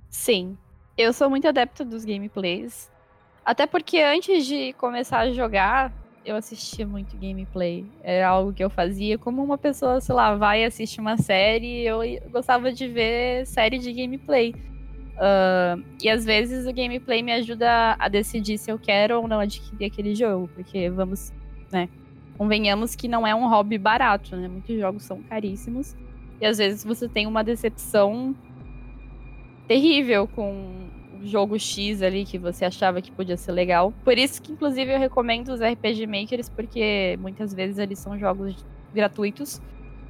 Sim. 0.08 0.56
Eu 0.96 1.12
sou 1.12 1.28
muito 1.28 1.46
adepta 1.46 1.84
dos 1.84 2.06
gameplays. 2.06 2.90
Até 3.44 3.66
porque 3.66 4.00
antes 4.00 4.46
de 4.46 4.72
começar 4.72 5.18
a 5.18 5.30
jogar, 5.32 5.92
eu 6.24 6.34
assistia 6.34 6.86
muito 6.86 7.14
gameplay. 7.18 7.84
Era 8.02 8.28
algo 8.28 8.54
que 8.54 8.64
eu 8.64 8.70
fazia 8.70 9.18
como 9.18 9.44
uma 9.44 9.58
pessoa, 9.58 10.00
sei 10.00 10.14
lá, 10.14 10.34
vai 10.34 10.64
assistir 10.64 11.02
uma 11.02 11.18
série. 11.18 11.82
Eu 11.82 12.00
gostava 12.30 12.72
de 12.72 12.88
ver 12.88 13.46
série 13.46 13.78
de 13.78 13.92
gameplay. 13.92 14.54
Uh, 15.16 15.82
e 16.02 16.10
às 16.10 16.24
vezes 16.24 16.66
o 16.66 16.72
gameplay 16.72 17.22
me 17.22 17.32
ajuda 17.32 17.96
a 17.98 18.08
decidir 18.08 18.58
se 18.58 18.70
eu 18.70 18.78
quero 18.78 19.20
ou 19.20 19.28
não 19.28 19.40
adquirir 19.40 19.86
aquele 19.86 20.14
jogo. 20.14 20.48
Porque 20.54 20.90
vamos, 20.90 21.32
né? 21.72 21.88
Convenhamos 22.36 22.94
que 22.94 23.08
não 23.08 23.26
é 23.26 23.34
um 23.34 23.48
hobby 23.48 23.78
barato, 23.78 24.36
né? 24.36 24.46
Muitos 24.46 24.78
jogos 24.78 25.04
são 25.04 25.22
caríssimos. 25.22 25.96
E 26.40 26.46
às 26.46 26.58
vezes 26.58 26.84
você 26.84 27.08
tem 27.08 27.26
uma 27.26 27.42
decepção 27.42 28.34
terrível 29.66 30.28
com 30.28 30.86
jogo 31.22 31.58
X 31.58 32.02
ali 32.02 32.24
que 32.24 32.38
você 32.38 32.64
achava 32.64 33.00
que 33.00 33.10
podia 33.10 33.36
ser 33.36 33.52
legal. 33.52 33.92
Por 34.04 34.18
isso 34.18 34.40
que, 34.40 34.52
inclusive, 34.52 34.92
eu 34.92 34.98
recomendo 34.98 35.48
os 35.48 35.60
RPG 35.60 36.06
Makers, 36.06 36.48
porque 36.48 37.18
muitas 37.20 37.52
vezes 37.54 37.78
eles 37.78 37.98
são 37.98 38.18
jogos 38.18 38.64
gratuitos 38.94 39.60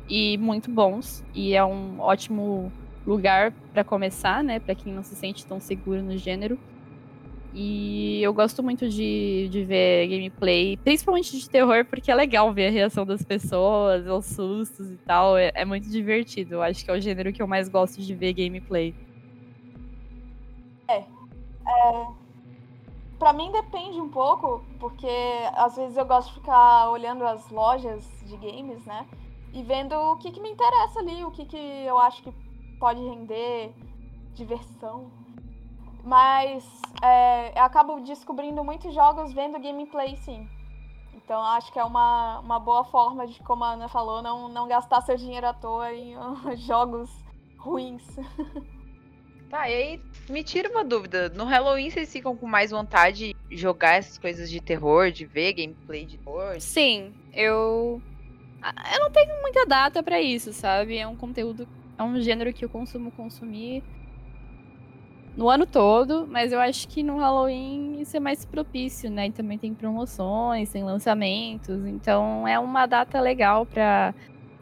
e 0.08 0.36
muito 0.38 0.70
bons. 0.70 1.24
E 1.34 1.54
é 1.54 1.64
um 1.64 2.00
ótimo 2.00 2.72
lugar 3.06 3.52
para 3.72 3.84
começar, 3.84 4.42
né? 4.42 4.58
Para 4.58 4.74
quem 4.74 4.92
não 4.92 5.02
se 5.02 5.14
sente 5.14 5.46
tão 5.46 5.60
seguro 5.60 6.02
no 6.02 6.16
gênero. 6.16 6.58
E 7.54 8.20
eu 8.22 8.34
gosto 8.34 8.62
muito 8.62 8.88
de, 8.88 9.48
de 9.50 9.64
ver 9.64 10.08
gameplay, 10.08 10.76
principalmente 10.76 11.38
de 11.38 11.48
terror, 11.48 11.86
porque 11.86 12.10
é 12.10 12.14
legal 12.14 12.52
ver 12.52 12.66
a 12.66 12.70
reação 12.70 13.06
das 13.06 13.22
pessoas, 13.22 14.06
os 14.06 14.26
sustos 14.26 14.90
e 14.90 14.98
tal. 14.98 15.38
É, 15.38 15.50
é 15.54 15.64
muito 15.64 15.88
divertido. 15.88 16.56
Eu 16.56 16.62
acho 16.62 16.84
que 16.84 16.90
é 16.90 16.94
o 16.94 17.00
gênero 17.00 17.32
que 17.32 17.40
eu 17.40 17.46
mais 17.46 17.68
gosto 17.68 18.02
de 18.02 18.14
ver 18.14 18.34
gameplay. 18.34 18.94
É, 20.88 22.06
para 23.18 23.32
mim 23.32 23.50
depende 23.50 24.00
um 24.00 24.08
pouco, 24.08 24.62
porque 24.78 25.08
às 25.54 25.76
vezes 25.76 25.96
eu 25.96 26.04
gosto 26.04 26.28
de 26.28 26.40
ficar 26.40 26.90
olhando 26.90 27.24
as 27.24 27.48
lojas 27.50 28.04
de 28.24 28.36
games, 28.36 28.84
né? 28.84 29.06
E 29.52 29.62
vendo 29.62 29.94
o 29.94 30.16
que, 30.18 30.30
que 30.30 30.40
me 30.40 30.50
interessa 30.50 31.00
ali, 31.00 31.24
o 31.24 31.30
que, 31.30 31.46
que 31.46 31.56
eu 31.56 31.98
acho 31.98 32.22
que 32.22 32.32
pode 32.78 33.00
render 33.00 33.72
diversão. 34.34 35.10
Mas 36.04 36.64
é, 37.02 37.58
eu 37.58 37.64
acabo 37.64 38.00
descobrindo 38.00 38.62
muitos 38.62 38.94
jogos 38.94 39.32
vendo 39.32 39.58
gameplay, 39.58 40.16
sim. 40.16 40.48
Então 41.14 41.42
acho 41.42 41.72
que 41.72 41.78
é 41.78 41.84
uma, 41.84 42.38
uma 42.38 42.60
boa 42.60 42.84
forma 42.84 43.26
de, 43.26 43.42
como 43.42 43.64
a 43.64 43.72
Ana 43.72 43.88
falou, 43.88 44.22
não, 44.22 44.48
não 44.48 44.68
gastar 44.68 45.00
seu 45.00 45.16
dinheiro 45.16 45.46
à 45.46 45.52
toa 45.52 45.92
em 45.92 46.14
jogos 46.56 47.10
ruins. 47.58 48.04
Tá, 49.48 49.70
e 49.70 49.74
aí 49.74 50.00
me 50.28 50.42
tira 50.42 50.68
uma 50.68 50.84
dúvida. 50.84 51.28
No 51.28 51.44
Halloween 51.44 51.88
vocês 51.88 52.12
ficam 52.12 52.36
com 52.36 52.46
mais 52.46 52.72
vontade 52.72 53.34
de 53.48 53.56
jogar 53.56 53.94
essas 53.94 54.18
coisas 54.18 54.50
de 54.50 54.60
terror, 54.60 55.10
de 55.12 55.24
ver 55.24 55.52
gameplay 55.52 56.04
de 56.04 56.18
terror? 56.18 56.60
Sim, 56.60 57.14
eu. 57.32 58.02
Eu 58.92 59.00
não 59.00 59.10
tenho 59.12 59.40
muita 59.42 59.64
data 59.64 60.02
para 60.02 60.20
isso, 60.20 60.52
sabe? 60.52 60.96
É 60.96 61.06
um 61.06 61.14
conteúdo. 61.14 61.68
É 61.98 62.02
um 62.02 62.20
gênero 62.20 62.52
que 62.52 62.64
eu 62.64 62.68
consumo 62.68 63.10
consumir 63.10 63.82
no 65.36 65.50
ano 65.50 65.66
todo, 65.66 66.26
mas 66.26 66.50
eu 66.52 66.58
acho 66.58 66.88
que 66.88 67.02
no 67.02 67.18
Halloween 67.18 68.00
isso 68.00 68.16
é 68.16 68.20
mais 68.20 68.44
propício, 68.44 69.10
né? 69.10 69.26
E 69.26 69.32
também 69.32 69.58
tem 69.58 69.74
promoções, 69.74 70.70
tem 70.70 70.82
lançamentos, 70.82 71.84
então 71.86 72.48
é 72.48 72.58
uma 72.58 72.86
data 72.86 73.20
legal 73.20 73.66
para 73.66 74.14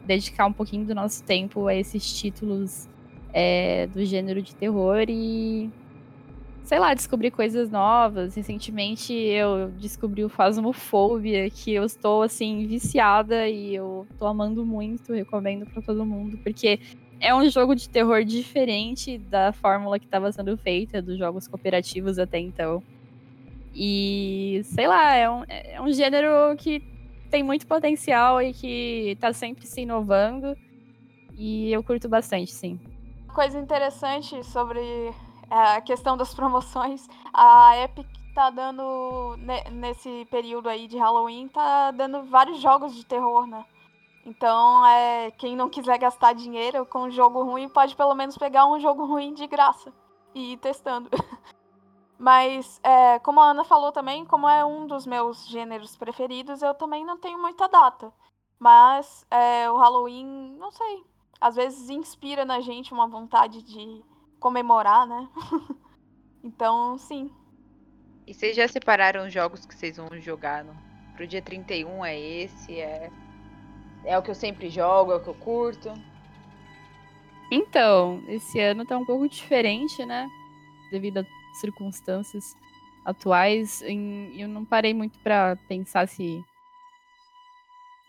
dedicar 0.05 0.45
um 0.45 0.53
pouquinho 0.53 0.85
do 0.85 0.93
nosso 0.93 1.23
tempo 1.23 1.67
a 1.67 1.75
esses 1.75 2.13
títulos 2.13 2.89
é, 3.33 3.87
do 3.87 4.03
gênero 4.05 4.41
de 4.41 4.53
terror 4.55 5.05
e 5.07 5.69
sei 6.63 6.79
lá, 6.79 6.93
descobrir 6.93 7.31
coisas 7.31 7.69
novas. 7.69 8.35
Recentemente 8.35 9.13
eu 9.13 9.69
descobri 9.79 10.25
o 10.25 10.29
Phasmophobia, 10.29 11.49
que 11.49 11.73
eu 11.73 11.83
estou 11.85 12.23
assim 12.23 12.65
viciada 12.65 13.47
e 13.47 13.75
eu 13.75 14.07
tô 14.17 14.25
amando 14.25 14.65
muito, 14.65 15.13
recomendo 15.13 15.65
para 15.65 15.81
todo 15.81 16.05
mundo, 16.05 16.37
porque 16.39 16.79
é 17.27 17.35
um 17.35 17.49
jogo 17.49 17.75
de 17.75 17.89
terror 17.89 18.23
diferente 18.23 19.17
da 19.17 19.51
fórmula 19.51 19.99
que 19.99 20.05
estava 20.05 20.31
sendo 20.31 20.57
feita 20.57 21.01
dos 21.01 21.17
jogos 21.17 21.47
cooperativos 21.47 22.19
até 22.19 22.39
então. 22.39 22.81
E 23.73 24.61
sei 24.63 24.87
lá, 24.87 25.15
é 25.15 25.29
um, 25.29 25.43
é 25.47 25.81
um 25.81 25.91
gênero 25.91 26.55
que 26.57 26.81
tem 27.29 27.43
muito 27.43 27.67
potencial 27.67 28.41
e 28.41 28.53
que 28.53 29.11
está 29.11 29.33
sempre 29.33 29.65
se 29.65 29.81
inovando. 29.81 30.55
E 31.37 31.71
eu 31.71 31.83
curto 31.83 32.07
bastante, 32.07 32.53
sim 32.53 32.79
coisa 33.35 33.59
interessante 33.59 34.41
sobre 34.45 34.79
é, 35.51 35.75
a 35.75 35.81
questão 35.81 36.15
das 36.15 36.33
promoções, 36.33 37.05
a 37.33 37.77
Epic 37.83 38.07
tá 38.33 38.49
dando, 38.49 39.35
nesse 39.71 40.25
período 40.31 40.69
aí 40.69 40.87
de 40.87 40.97
Halloween, 40.97 41.49
tá 41.49 41.91
dando 41.91 42.23
vários 42.23 42.61
jogos 42.61 42.95
de 42.95 43.05
terror, 43.05 43.45
né? 43.45 43.65
Então, 44.25 44.83
é, 44.87 45.29
quem 45.31 45.55
não 45.55 45.69
quiser 45.69 45.99
gastar 45.99 46.33
dinheiro 46.33 46.83
com 46.87 47.03
um 47.03 47.11
jogo 47.11 47.43
ruim, 47.43 47.69
pode 47.69 47.95
pelo 47.95 48.15
menos 48.15 48.35
pegar 48.35 48.65
um 48.65 48.79
jogo 48.79 49.05
ruim 49.05 49.35
de 49.35 49.45
graça 49.45 49.93
e 50.33 50.53
ir 50.53 50.57
testando. 50.57 51.09
Mas, 52.17 52.79
é, 52.81 53.19
como 53.19 53.39
a 53.39 53.51
Ana 53.51 53.63
falou 53.63 53.91
também, 53.91 54.25
como 54.25 54.49
é 54.49 54.65
um 54.65 54.87
dos 54.87 55.05
meus 55.05 55.47
gêneros 55.47 55.95
preferidos, 55.95 56.63
eu 56.63 56.73
também 56.73 57.05
não 57.05 57.19
tenho 57.19 57.39
muita 57.39 57.67
data. 57.67 58.11
Mas 58.57 59.25
é, 59.29 59.69
o 59.69 59.77
Halloween, 59.77 60.55
não 60.57 60.71
sei, 60.71 61.03
às 61.39 61.55
vezes 61.55 61.89
inspira 61.89 62.45
na 62.45 62.61
gente 62.61 62.93
uma 62.93 63.07
vontade 63.07 63.61
de 63.61 64.03
comemorar, 64.39 65.05
né? 65.05 65.29
então, 66.43 66.97
sim. 66.97 67.29
E 68.25 68.33
vocês 68.33 68.55
já 68.55 68.67
separaram 68.67 69.27
os 69.27 69.33
jogos 69.33 69.65
que 69.65 69.75
vocês 69.75 69.97
vão 69.97 70.09
jogar 70.19 70.63
no... 70.63 70.75
pro 71.15 71.27
dia 71.27 71.43
31? 71.43 72.03
É 72.05 72.19
esse? 72.19 72.79
É... 72.79 73.11
é 74.05 74.17
o 74.17 74.21
que 74.21 74.31
eu 74.31 74.35
sempre 74.35 74.69
jogo? 74.69 75.11
É 75.11 75.15
o 75.15 75.19
que 75.19 75.27
eu 75.27 75.35
curto? 75.35 75.91
Então, 77.51 78.23
esse 78.27 78.59
ano 78.59 78.85
tá 78.85 78.97
um 78.97 79.05
pouco 79.05 79.27
diferente, 79.27 80.05
né? 80.05 80.27
Devido 80.91 81.19
às 81.19 81.27
circunstâncias 81.59 82.43
atuais. 83.05 83.81
Eu 84.35 84.47
não 84.47 84.65
parei 84.65 84.93
muito 84.93 85.17
para 85.19 85.55
pensar 85.67 86.07
se 86.07 86.43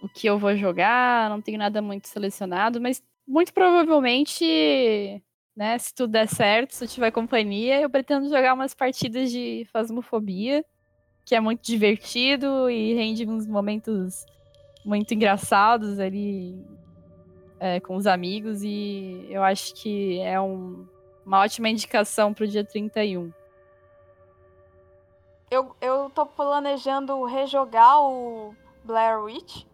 o 0.03 0.09
que 0.09 0.27
eu 0.27 0.39
vou 0.39 0.57
jogar, 0.57 1.29
não 1.29 1.41
tenho 1.41 1.59
nada 1.59 1.81
muito 1.83 2.09
selecionado, 2.09 2.81
mas 2.81 3.03
muito 3.27 3.53
provavelmente, 3.53 5.23
né, 5.57 5.77
se 5.79 5.95
tudo 5.95 6.13
der 6.13 6.29
certo, 6.29 6.73
se 6.73 6.85
eu 6.85 6.89
tiver 6.89 7.11
companhia, 7.11 7.81
eu 7.81 7.91
pretendo 7.91 8.29
jogar 8.29 8.55
umas 8.55 8.75
partidas 8.75 9.31
de 9.31 9.67
Fasmofobia, 9.73 10.65
que 11.25 11.35
é 11.35 11.41
muito 11.41 11.63
divertido 11.63 12.71
e 12.71 12.95
rende 12.95 13.27
uns 13.27 13.47
momentos 13.47 14.25
muito 14.87 15.13
engraçados 15.13 15.99
ali 15.99 16.65
é, 17.59 17.81
com 17.81 17.97
os 17.97 18.07
amigos, 18.07 18.63
e 18.63 19.27
eu 19.29 19.43
acho 19.43 19.75
que 19.75 20.21
é 20.21 20.41
um, 20.41 20.87
uma 21.25 21.41
ótima 21.41 21.69
indicação 21.69 22.33
para 22.33 22.45
o 22.45 22.49
dia 22.49 22.65
31. 22.65 23.33
Eu, 25.51 25.75
eu 25.81 26.11
tô 26.11 26.25
planejando 26.25 27.25
rejogar 27.25 28.01
o 28.01 28.55
Blair 28.85 29.21
Witch, 29.23 29.65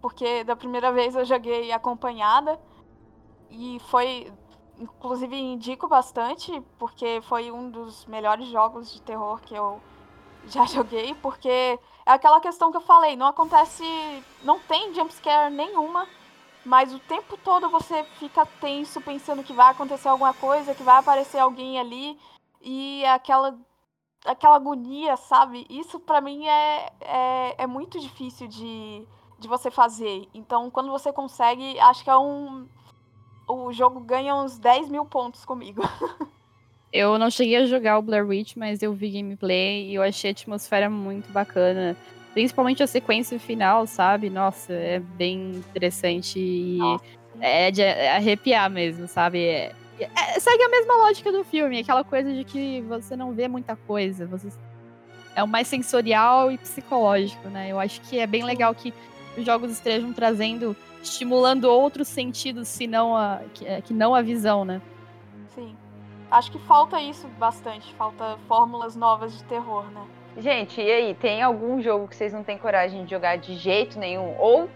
porque 0.00 0.42
da 0.42 0.56
primeira 0.56 0.92
vez 0.92 1.14
eu 1.14 1.24
joguei 1.24 1.70
acompanhada 1.70 2.58
e 3.50 3.78
foi 3.88 4.32
inclusive 4.78 5.36
indico 5.36 5.86
bastante, 5.86 6.60
porque 6.78 7.20
foi 7.22 7.52
um 7.52 7.70
dos 7.70 8.06
melhores 8.06 8.48
jogos 8.48 8.92
de 8.92 9.02
terror 9.02 9.40
que 9.42 9.54
eu 9.54 9.80
já 10.48 10.64
joguei, 10.66 11.14
porque 11.16 11.48
é 11.48 11.78
aquela 12.06 12.40
questão 12.40 12.70
que 12.70 12.76
eu 12.76 12.82
falei, 12.82 13.16
não 13.16 13.26
acontece, 13.26 13.84
não 14.42 14.58
tem 14.60 14.94
jumpscare 14.94 15.52
nenhuma, 15.52 16.06
mas 16.64 16.92
o 16.92 16.98
tempo 16.98 17.36
todo 17.38 17.70
você 17.70 18.04
fica 18.18 18.44
tenso 18.60 19.00
pensando 19.00 19.42
que 19.42 19.52
vai 19.52 19.70
acontecer 19.70 20.08
alguma 20.08 20.34
coisa, 20.34 20.74
que 20.74 20.82
vai 20.82 20.98
aparecer 20.98 21.38
alguém 21.38 21.78
ali, 21.78 22.18
e 22.60 23.04
aquela 23.06 23.58
aquela 24.24 24.56
agonia, 24.56 25.16
sabe? 25.16 25.66
Isso 25.70 25.98
para 25.98 26.20
mim 26.20 26.46
é, 26.46 26.92
é, 27.00 27.54
é 27.62 27.66
muito 27.66 27.98
difícil 27.98 28.46
de, 28.48 29.06
de 29.38 29.48
você 29.48 29.70
fazer. 29.70 30.28
Então, 30.34 30.70
quando 30.70 30.90
você 30.90 31.12
consegue, 31.12 31.78
acho 31.80 32.04
que 32.04 32.10
é 32.10 32.16
um, 32.18 32.68
o 33.48 33.72
jogo 33.72 34.00
ganha 34.00 34.34
uns 34.34 34.58
10 34.58 34.88
mil 34.88 35.04
pontos 35.04 35.44
comigo. 35.44 35.82
eu 36.92 37.18
não 37.18 37.30
cheguei 37.30 37.56
a 37.56 37.66
jogar 37.66 37.98
o 37.98 38.02
Blair 38.02 38.26
Witch, 38.26 38.56
mas 38.56 38.82
eu 38.82 38.92
vi 38.92 39.10
gameplay 39.10 39.88
e 39.90 39.94
eu 39.94 40.02
achei 40.02 40.30
a 40.30 40.32
atmosfera 40.32 40.90
muito 40.90 41.30
bacana. 41.32 41.96
Principalmente 42.32 42.82
a 42.82 42.86
sequência 42.86 43.38
final, 43.38 43.86
sabe? 43.86 44.30
Nossa, 44.30 44.72
é 44.72 44.98
bem 45.00 45.52
interessante 45.56 46.38
e 46.38 46.78
Nossa. 46.78 47.04
é 47.40 47.70
de 47.70 47.82
arrepiar 47.82 48.70
mesmo, 48.70 49.08
sabe? 49.08 49.44
É, 49.44 49.72
é, 50.00 50.40
segue 50.40 50.62
a 50.62 50.68
mesma 50.68 50.96
lógica 50.96 51.30
do 51.30 51.44
filme, 51.44 51.80
aquela 51.80 52.04
coisa 52.04 52.32
de 52.32 52.44
que 52.44 52.80
você 52.82 53.16
não 53.16 53.32
vê 53.32 53.48
muita 53.48 53.76
coisa, 53.76 54.26
você 54.26 54.48
é 55.34 55.42
o 55.42 55.48
mais 55.48 55.68
sensorial 55.68 56.50
e 56.50 56.58
psicológico, 56.58 57.48
né? 57.48 57.70
Eu 57.70 57.78
acho 57.78 58.00
que 58.02 58.18
é 58.18 58.26
bem 58.26 58.44
legal 58.44 58.74
que 58.74 58.92
os 59.36 59.44
jogos 59.44 59.70
estejam 59.70 60.12
trazendo 60.12 60.76
estimulando 61.02 61.64
outros 61.64 62.08
sentidos, 62.08 62.68
senão 62.68 63.16
a, 63.16 63.40
que, 63.54 63.66
é, 63.66 63.80
que 63.80 63.94
não 63.94 64.14
a 64.14 64.22
visão, 64.22 64.64
né? 64.64 64.82
Sim. 65.54 65.74
Acho 66.30 66.52
que 66.52 66.58
falta 66.60 67.00
isso 67.00 67.26
bastante, 67.38 67.92
falta 67.94 68.38
fórmulas 68.46 68.94
novas 68.94 69.36
de 69.36 69.44
terror, 69.44 69.90
né? 69.90 70.06
Gente, 70.38 70.80
e 70.80 70.90
aí, 70.90 71.14
tem 71.14 71.42
algum 71.42 71.82
jogo 71.82 72.06
que 72.06 72.14
vocês 72.14 72.32
não 72.32 72.44
têm 72.44 72.56
coragem 72.56 73.04
de 73.04 73.10
jogar 73.10 73.36
de 73.36 73.56
jeito 73.56 73.98
nenhum? 73.98 74.38
Ou, 74.38 74.70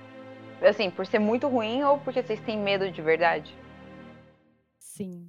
assim, 0.61 0.91
por 0.91 1.07
ser 1.07 1.21
muito 1.21 1.47
ruim 1.47 1.83
ou 1.85 1.99
porque 1.99 2.23
vocês 2.23 2.41
têm 2.41 2.59
medo 2.59 2.91
de 2.91 3.01
verdade? 3.01 3.55
Sim. 4.81 5.29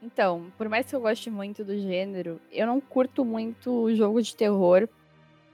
Então, 0.00 0.52
por 0.56 0.68
mais 0.68 0.88
que 0.88 0.94
eu 0.94 1.00
goste 1.00 1.28
muito 1.30 1.64
do 1.64 1.76
gênero, 1.76 2.40
eu 2.52 2.66
não 2.66 2.80
curto 2.80 3.24
muito 3.24 3.92
jogo 3.94 4.22
de 4.22 4.34
terror 4.34 4.88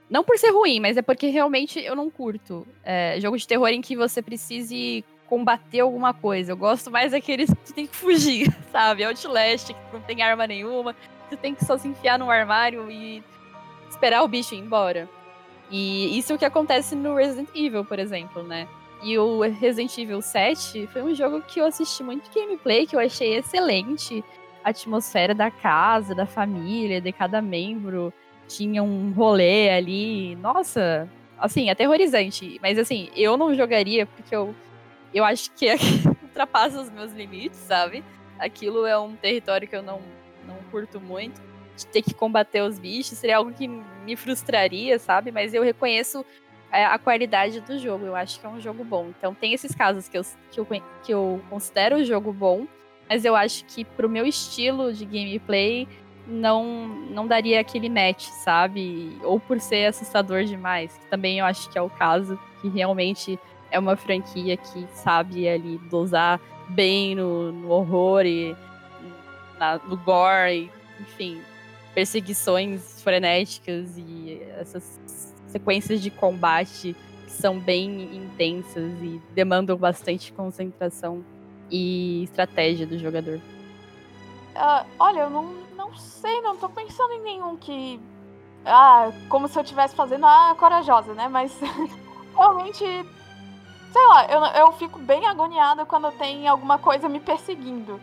não 0.09 0.23
por 0.23 0.37
ser 0.37 0.51
ruim, 0.51 0.79
mas 0.79 0.95
é 0.95 1.01
porque 1.01 1.27
realmente 1.27 1.79
eu 1.79 1.95
não 1.95 2.09
curto. 2.09 2.65
É, 2.83 3.19
jogo 3.19 3.37
de 3.37 3.47
terror 3.47 3.67
em 3.69 3.81
que 3.81 3.95
você 3.95 4.21
precise 4.21 5.03
combater 5.27 5.81
alguma 5.81 6.13
coisa. 6.13 6.51
Eu 6.51 6.57
gosto 6.57 6.89
mais 6.89 7.11
daqueles 7.11 7.49
que 7.49 7.55
tu 7.55 7.73
tem 7.73 7.87
que 7.87 7.95
fugir, 7.95 8.51
sabe? 8.71 9.03
Outlast, 9.03 9.67
que 9.67 9.93
não 9.93 10.01
tem 10.01 10.21
arma 10.21 10.47
nenhuma. 10.47 10.95
Tu 11.29 11.37
tem 11.37 11.53
que 11.53 11.65
só 11.65 11.77
se 11.77 11.87
enfiar 11.87 12.17
no 12.17 12.29
armário 12.29 12.89
e 12.89 13.23
esperar 13.89 14.23
o 14.23 14.27
bicho 14.27 14.55
ir 14.55 14.59
embora. 14.59 15.09
E 15.69 16.17
isso 16.17 16.31
é 16.31 16.35
o 16.35 16.39
que 16.39 16.45
acontece 16.45 16.95
no 16.95 17.15
Resident 17.15 17.49
Evil, 17.53 17.83
por 17.83 17.99
exemplo, 17.99 18.41
né? 18.41 18.67
E 19.03 19.17
o 19.17 19.41
Resident 19.41 19.95
Evil 19.97 20.21
7 20.21 20.87
foi 20.87 21.03
um 21.03 21.13
jogo 21.13 21.41
que 21.41 21.59
eu 21.59 21.65
assisti 21.65 22.03
muito 22.03 22.31
gameplay, 22.33 22.87
que 22.87 22.95
eu 22.95 22.99
achei 22.99 23.35
excelente. 23.35 24.23
A 24.63 24.69
atmosfera 24.69 25.35
da 25.35 25.51
casa, 25.51 26.15
da 26.15 26.25
família, 26.25 26.99
de 26.99 27.11
cada 27.11 27.41
membro 27.41 28.13
tinha 28.47 28.81
um 28.81 29.11
rolê 29.11 29.69
ali. 29.69 30.35
Nossa, 30.37 31.07
assim, 31.37 31.69
aterrorizante. 31.69 32.59
Mas 32.61 32.77
assim, 32.79 33.09
eu 33.15 33.37
não 33.37 33.53
jogaria 33.53 34.05
porque 34.05 34.35
eu, 34.35 34.55
eu 35.13 35.23
acho 35.23 35.51
que 35.51 35.67
ultrapassa 36.23 36.81
os 36.81 36.89
meus 36.89 37.11
limites, 37.11 37.59
sabe? 37.59 38.03
Aquilo 38.39 38.85
é 38.85 38.97
um 38.97 39.15
território 39.15 39.67
que 39.67 39.75
eu 39.75 39.83
não, 39.83 40.01
não 40.45 40.57
curto 40.71 40.99
muito. 40.99 41.41
De 41.75 41.85
ter 41.87 42.01
que 42.01 42.13
combater 42.13 42.61
os 42.61 42.79
bichos 42.79 43.17
seria 43.17 43.37
algo 43.37 43.53
que 43.53 43.67
me 43.67 44.15
frustraria, 44.15 44.97
sabe? 44.97 45.31
Mas 45.31 45.53
eu 45.53 45.61
reconheço 45.61 46.25
a, 46.71 46.79
é, 46.79 46.85
a 46.85 46.97
qualidade 46.97 47.61
do 47.61 47.77
jogo. 47.77 48.05
Eu 48.05 48.15
acho 48.15 48.39
que 48.39 48.45
é 48.45 48.49
um 48.49 48.59
jogo 48.59 48.83
bom. 48.83 49.09
Então 49.17 49.33
tem 49.33 49.53
esses 49.53 49.75
casos 49.75 50.07
que 50.09 50.17
eu, 50.17 50.25
que 50.51 50.59
eu, 50.59 50.67
que 51.03 51.13
eu 51.13 51.41
considero 51.49 51.97
o 51.97 52.03
jogo 52.03 52.33
bom, 52.33 52.67
mas 53.07 53.25
eu 53.25 53.35
acho 53.35 53.65
que 53.65 53.85
pro 53.85 54.09
meu 54.09 54.25
estilo 54.25 54.91
de 54.91 55.05
gameplay 55.05 55.87
não 56.27 56.87
não 57.09 57.25
daria 57.25 57.61
aquele 57.61 57.89
match, 57.89 58.25
sabe? 58.43 59.17
Ou 59.23 59.39
por 59.39 59.59
ser 59.59 59.85
assustador 59.85 60.43
demais, 60.43 60.95
que 60.97 61.05
também 61.07 61.39
eu 61.39 61.45
acho 61.45 61.69
que 61.69 61.77
é 61.77 61.81
o 61.81 61.89
caso, 61.89 62.37
que 62.61 62.67
realmente 62.67 63.39
é 63.77 63.79
uma 63.79 63.95
franquia 63.95 64.57
que 64.57 64.87
sabe 64.93 65.47
ali 65.47 65.77
dosar 65.89 66.39
bem 66.69 67.15
no, 67.15 67.51
no 67.51 67.69
horror 67.69 68.25
e 68.25 68.55
na, 69.57 69.79
no 69.79 69.95
gore, 69.97 70.69
e, 70.99 71.01
enfim, 71.01 71.41
perseguições 71.93 73.01
frenéticas 73.01 73.97
e 73.97 74.41
essas 74.59 75.33
sequências 75.47 76.01
de 76.01 76.11
combate 76.11 76.95
que 77.25 77.31
são 77.31 77.59
bem 77.59 78.15
intensas 78.15 78.91
e 79.01 79.21
demandam 79.33 79.77
bastante 79.77 80.31
concentração 80.33 81.23
e 81.71 82.23
estratégia 82.23 82.85
do 82.85 82.97
jogador. 82.97 83.39
Uh, 84.55 84.85
olha, 84.99 85.21
eu 85.21 85.29
não 85.29 85.67
não 85.87 85.95
sei, 85.95 86.41
não 86.41 86.57
tô 86.57 86.67
pensando 86.69 87.13
em 87.13 87.21
nenhum 87.21 87.55
que. 87.55 87.99
Ah, 88.65 89.11
como 89.29 89.47
se 89.47 89.57
eu 89.57 89.63
estivesse 89.63 89.95
fazendo 89.95 90.25
a 90.25 90.53
corajosa, 90.59 91.13
né? 91.13 91.27
Mas 91.27 91.57
realmente. 92.35 92.83
Sei 93.97 94.05
lá, 94.05 94.25
eu, 94.27 94.61
eu 94.61 94.71
fico 94.73 94.99
bem 94.99 95.25
agoniada 95.25 95.83
quando 95.83 96.11
tem 96.11 96.47
alguma 96.47 96.77
coisa 96.77 97.09
me 97.09 97.19
perseguindo. 97.19 97.99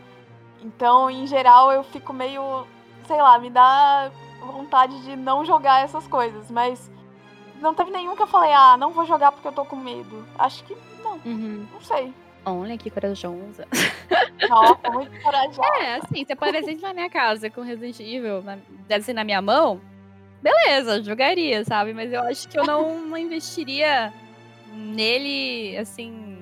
Então, 0.61 1.09
em 1.09 1.25
geral, 1.25 1.71
eu 1.71 1.85
fico 1.85 2.13
meio. 2.13 2.67
Sei 3.07 3.17
lá, 3.17 3.39
me 3.39 3.49
dá 3.49 4.11
vontade 4.41 5.01
de 5.05 5.15
não 5.15 5.45
jogar 5.45 5.85
essas 5.85 6.09
coisas. 6.09 6.51
Mas 6.51 6.91
não 7.61 7.73
teve 7.75 7.93
nenhum 7.93 8.17
que 8.17 8.23
eu 8.23 8.27
falei, 8.27 8.53
ah, 8.53 8.77
não 8.77 8.91
vou 8.91 9.07
jogar 9.07 9.31
porque 9.31 9.47
eu 9.47 9.53
tô 9.53 9.65
com 9.65 9.77
medo. 9.77 10.27
Acho 10.37 10.65
que 10.65 10.77
não. 11.01 11.13
Uhum. 11.25 11.69
Não 11.73 11.81
sei. 11.81 12.13
Olha 12.45 12.77
que 12.77 12.91
corajosa. 12.91 13.69
Nossa, 14.51 14.91
muito 14.91 15.23
corajosa. 15.23 15.63
É, 15.81 15.95
assim, 15.99 16.25
você 16.25 16.35
presente 16.35 16.83
na 16.83 16.93
minha 16.93 17.09
casa 17.09 17.49
com 17.49 17.61
Resident 17.61 18.01
Evil, 18.01 18.43
na, 18.43 18.59
assim, 18.91 19.13
na 19.13 19.23
minha 19.23 19.41
mão, 19.41 19.81
beleza, 20.43 21.01
jogaria, 21.05 21.65
sabe? 21.65 21.95
Mas 21.95 22.13
eu 22.13 22.21
acho 22.23 22.49
que 22.49 22.59
eu 22.59 22.65
não, 22.65 23.01
não 23.07 23.17
investiria 23.17 24.13
nele, 24.75 25.77
assim, 25.77 26.39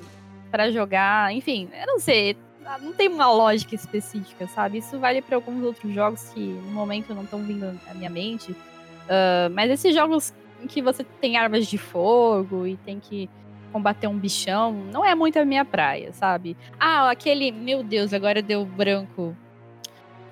para 0.50 0.70
jogar. 0.70 1.32
Enfim, 1.32 1.68
eu 1.72 1.86
não 1.86 1.98
sei. 1.98 2.36
Não 2.80 2.92
tem 2.92 3.08
uma 3.08 3.30
lógica 3.30 3.74
específica, 3.74 4.46
sabe? 4.46 4.78
Isso 4.78 4.98
vale 4.98 5.20
para 5.20 5.36
alguns 5.36 5.64
outros 5.64 5.92
jogos 5.92 6.30
que 6.30 6.40
no 6.40 6.70
momento 6.70 7.14
não 7.14 7.24
estão 7.24 7.42
vindo 7.42 7.78
à 7.90 7.94
minha 7.94 8.10
mente. 8.10 8.52
Uh, 8.52 9.50
mas 9.52 9.70
esses 9.70 9.94
jogos 9.94 10.32
em 10.62 10.66
que 10.66 10.80
você 10.80 11.04
tem 11.20 11.36
armas 11.36 11.66
de 11.66 11.76
fogo 11.76 12.66
e 12.66 12.76
tem 12.76 13.00
que 13.00 13.28
combater 13.72 14.06
um 14.06 14.16
bichão, 14.16 14.72
não 14.92 15.04
é 15.04 15.14
muito 15.14 15.38
a 15.38 15.44
minha 15.44 15.64
praia, 15.64 16.12
sabe? 16.12 16.56
Ah, 16.78 17.10
aquele. 17.10 17.50
Meu 17.50 17.82
Deus, 17.82 18.12
agora 18.12 18.42
deu 18.42 18.64
branco. 18.64 19.36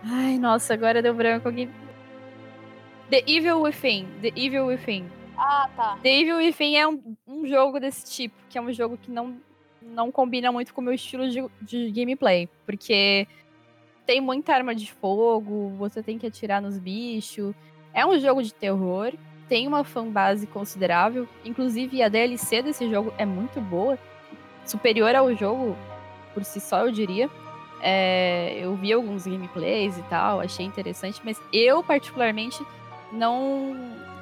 Ai, 0.04 0.38
nossa, 0.38 0.74
agora 0.74 1.02
deu 1.02 1.14
branco. 1.14 1.50
The 3.10 3.24
Evil 3.26 3.62
Within. 3.62 4.06
The 4.22 4.32
Evil 4.36 4.66
Within. 4.66 5.06
Ah, 5.42 5.70
tá. 5.74 5.98
The 6.02 6.20
Evil 6.20 6.36
Within 6.36 6.76
é 6.76 6.86
um, 6.86 7.16
um 7.26 7.46
jogo 7.46 7.80
desse 7.80 8.04
tipo, 8.12 8.36
que 8.48 8.58
é 8.58 8.60
um 8.60 8.72
jogo 8.72 8.98
que 8.98 9.10
não, 9.10 9.40
não 9.80 10.12
combina 10.12 10.52
muito 10.52 10.74
com 10.74 10.80
o 10.80 10.84
meu 10.84 10.92
estilo 10.92 11.28
de, 11.30 11.42
de 11.62 11.90
gameplay. 11.90 12.48
Porque 12.66 13.26
tem 14.04 14.20
muita 14.20 14.54
arma 14.54 14.74
de 14.74 14.92
fogo, 14.92 15.70
você 15.78 16.02
tem 16.02 16.18
que 16.18 16.26
atirar 16.26 16.60
nos 16.60 16.78
bichos. 16.78 17.54
É 17.94 18.04
um 18.04 18.18
jogo 18.18 18.42
de 18.42 18.52
terror 18.52 19.12
tem 19.50 19.66
uma 19.66 19.82
fanbase 19.82 20.46
considerável. 20.46 21.28
Inclusive, 21.44 22.00
a 22.04 22.08
DLC 22.08 22.62
desse 22.62 22.88
jogo 22.88 23.12
é 23.18 23.26
muito 23.26 23.60
boa. 23.60 23.98
Superior 24.64 25.12
ao 25.16 25.34
jogo 25.34 25.76
por 26.32 26.44
si 26.44 26.60
só, 26.60 26.86
eu 26.86 26.92
diria. 26.92 27.28
É, 27.82 28.60
eu 28.60 28.76
vi 28.76 28.92
alguns 28.92 29.26
gameplays 29.26 29.98
e 29.98 30.02
tal, 30.02 30.38
achei 30.38 30.64
interessante, 30.64 31.20
mas 31.24 31.40
eu, 31.52 31.82
particularmente, 31.82 32.64
não 33.10 33.74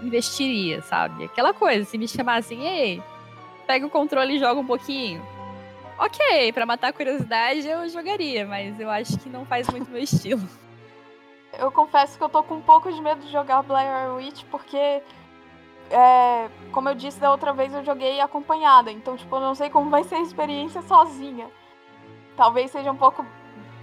investiria, 0.02 0.82
sabe? 0.82 1.24
Aquela 1.24 1.52
coisa, 1.52 1.84
se 1.84 1.98
me 1.98 2.06
chamassem, 2.06 2.66
ei, 2.66 3.02
pega 3.66 3.86
o 3.86 3.90
controle 3.90 4.36
e 4.36 4.38
joga 4.38 4.60
um 4.60 4.66
pouquinho. 4.66 5.22
Ok, 5.98 6.52
para 6.52 6.64
matar 6.64 6.88
a 6.88 6.92
curiosidade 6.92 7.66
eu 7.66 7.88
jogaria, 7.88 8.46
mas 8.46 8.78
eu 8.78 8.88
acho 8.88 9.18
que 9.18 9.28
não 9.28 9.44
faz 9.44 9.68
muito 9.68 9.90
meu 9.90 10.02
estilo. 10.02 10.42
Eu 11.50 11.72
confesso 11.72 12.18
que 12.18 12.22
eu 12.22 12.28
tô 12.28 12.42
com 12.42 12.56
um 12.56 12.60
pouco 12.60 12.92
de 12.92 13.00
medo 13.00 13.22
de 13.22 13.32
jogar 13.32 13.62
Blair 13.62 14.14
Witch, 14.14 14.44
porque 14.50 15.02
é, 15.90 16.48
como 16.72 16.88
eu 16.90 16.94
disse 16.94 17.18
da 17.18 17.30
outra 17.30 17.52
vez, 17.52 17.72
eu 17.72 17.84
joguei 17.84 18.20
acompanhada. 18.20 18.90
Então, 18.92 19.16
tipo, 19.16 19.34
eu 19.34 19.40
não 19.40 19.54
sei 19.54 19.70
como 19.70 19.90
vai 19.90 20.04
ser 20.04 20.16
a 20.16 20.20
experiência 20.20 20.82
sozinha. 20.82 21.50
Talvez 22.36 22.70
seja 22.70 22.92
um 22.92 22.96
pouco 22.96 23.24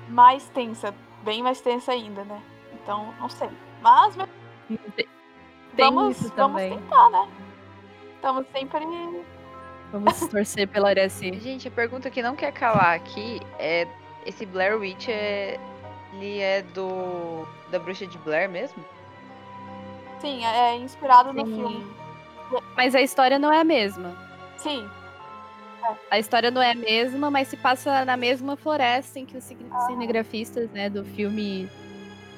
mais 0.08 0.48
tensa, 0.50 0.94
bem 1.24 1.42
mais 1.42 1.60
tensa 1.60 1.92
ainda, 1.92 2.24
né? 2.24 2.42
Então, 2.74 3.14
não 3.20 3.30
sei. 3.30 3.50
Mas. 3.82 4.16
Tem 4.96 5.08
vamos, 5.78 6.20
isso 6.22 6.34
vamos 6.36 6.62
também. 6.62 6.78
tentar, 6.80 7.10
né? 7.10 7.28
Estamos 8.16 8.46
sempre. 8.52 8.86
Vamos 9.92 10.20
torcer 10.30 10.68
pela 10.68 10.90
Araci. 10.90 11.40
Gente, 11.40 11.68
a 11.68 11.72
pergunta 11.72 12.10
que 12.10 12.22
não 12.22 12.36
quer 12.36 12.52
calar 12.52 12.96
aqui 12.96 13.40
é: 13.60 13.88
esse 14.26 14.46
Blair 14.46 14.78
Witch 14.78 15.08
é. 15.10 15.60
Ele 16.14 16.40
é 16.40 16.62
do. 16.62 17.46
da 17.70 17.78
bruxa 17.78 18.08
de 18.08 18.18
Blair 18.20 18.50
mesmo? 18.50 18.84
Sim, 20.22 20.46
é 20.46 20.78
inspirado 20.78 21.34
no 21.34 21.46
Sim. 21.46 21.56
filme. 21.56 21.88
Mas 22.78 22.96
a 22.96 23.02
história 23.02 23.38
não 23.38 23.52
é 23.52 23.60
a 23.60 23.64
mesma. 23.66 24.16
Sim, 24.58 24.88
A 26.10 26.18
história 26.18 26.50
não 26.50 26.62
é 26.62 26.72
a 26.72 26.76
mesma, 26.76 27.30
mas 27.30 27.50
se 27.50 27.58
passa 27.58 28.06
na 28.06 28.16
mesma 28.16 28.56
floresta 28.56 29.20
em 29.20 29.26
que 29.26 29.36
os 29.38 29.44
cine- 29.44 29.70
cinegrafistas 29.88 30.70
né, 30.72 30.90
do 30.90 31.04
filme 31.04 31.70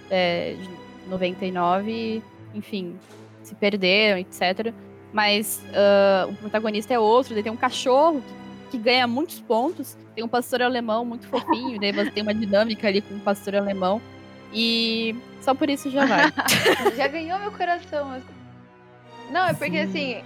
é, 0.10 0.56
de 0.56 1.08
99, 1.10 2.21
enfim, 2.56 3.00
se 3.47 3.55
perderam, 3.55 4.19
etc. 4.19 4.73
Mas 5.13 5.63
ah, 5.73 6.27
o 6.29 6.33
protagonista 6.36 6.93
é 6.93 6.99
outro, 6.99 7.33
daí 7.33 7.43
tem 7.43 7.51
um 7.51 7.57
cachorro 7.57 8.21
que, 8.21 8.71
que 8.71 8.77
ganha 8.77 9.07
muitos 9.07 9.39
pontos, 9.39 9.97
tem 10.13 10.23
um 10.23 10.27
pastor 10.27 10.62
alemão 10.62 11.05
muito 11.05 11.27
fofinho, 11.27 11.79
daí 11.79 11.91
você 11.91 12.12
tem 12.12 12.23
uma 12.23 12.33
dinâmica 12.33 12.88
ali 12.88 13.01
com 13.01 13.15
o 13.15 13.19
pastor 13.19 13.55
alemão. 13.55 14.01
E 14.53 15.15
só 15.41 15.53
por 15.53 15.69
isso 15.69 15.89
já 15.89 16.05
vai. 16.05 16.31
Já 16.95 17.07
ganhou 17.07 17.38
meu 17.39 17.51
coração. 17.51 18.12
assim. 18.12 18.25
Não, 19.29 19.45
é 19.45 19.53
porque 19.53 19.86
Sim. 19.88 20.21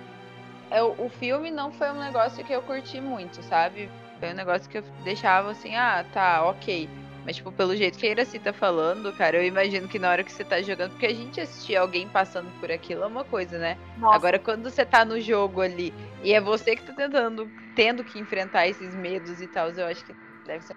assim. 0.69 0.84
o 0.99 1.05
o 1.05 1.10
filme 1.10 1.49
não 1.49 1.71
foi 1.71 1.89
um 1.91 1.99
negócio 1.99 2.43
que 2.45 2.53
eu 2.53 2.62
curti 2.62 3.01
muito, 3.01 3.41
sabe? 3.43 3.89
Foi 4.19 4.31
um 4.31 4.36
negócio 4.36 4.69
que 4.69 4.77
eu 4.77 4.84
deixava 5.03 5.51
assim, 5.51 5.75
ah, 5.75 6.05
tá, 6.13 6.45
ok. 6.45 6.88
Mas, 7.25 7.36
tipo, 7.36 7.51
pelo 7.51 7.75
jeito 7.75 7.97
que 7.97 8.05
a 8.07 8.10
Iraci 8.10 8.39
tá 8.39 8.51
falando, 8.51 9.13
cara, 9.13 9.38
eu 9.38 9.45
imagino 9.45 9.88
que 9.88 9.99
na 9.99 10.10
hora 10.10 10.23
que 10.23 10.31
você 10.31 10.43
tá 10.43 10.62
jogando, 10.62 10.91
porque 10.91 11.05
a 11.05 11.13
gente 11.13 11.39
assistir 11.39 11.75
alguém 11.75 12.07
passando 12.10 12.51
por 12.60 12.71
aquilo 12.71 13.03
é 13.03 13.07
uma 13.07 13.23
coisa, 13.23 13.57
né? 13.60 13.77
nossa. 13.95 14.15
Agora, 14.15 14.39
quando 14.39 14.63
você 14.69 14.86
tá 14.86 15.05
no 15.05 15.19
jogo 15.19 15.62
ali 15.62 15.93
e 16.23 16.34
é 16.34 16.41
você 16.41 16.75
que 16.75 16.84
tá 16.84 16.93
tentando, 16.93 17.51
tendo 17.75 18.03
que 18.03 18.19
enfrentar 18.19 18.67
esses 18.67 18.95
medos 18.95 19.41
e 19.41 19.47
tal, 19.47 19.69
eu 19.69 19.86
acho 19.86 20.03
que 20.03 20.15
deve 20.45 20.63
ser. 20.65 20.75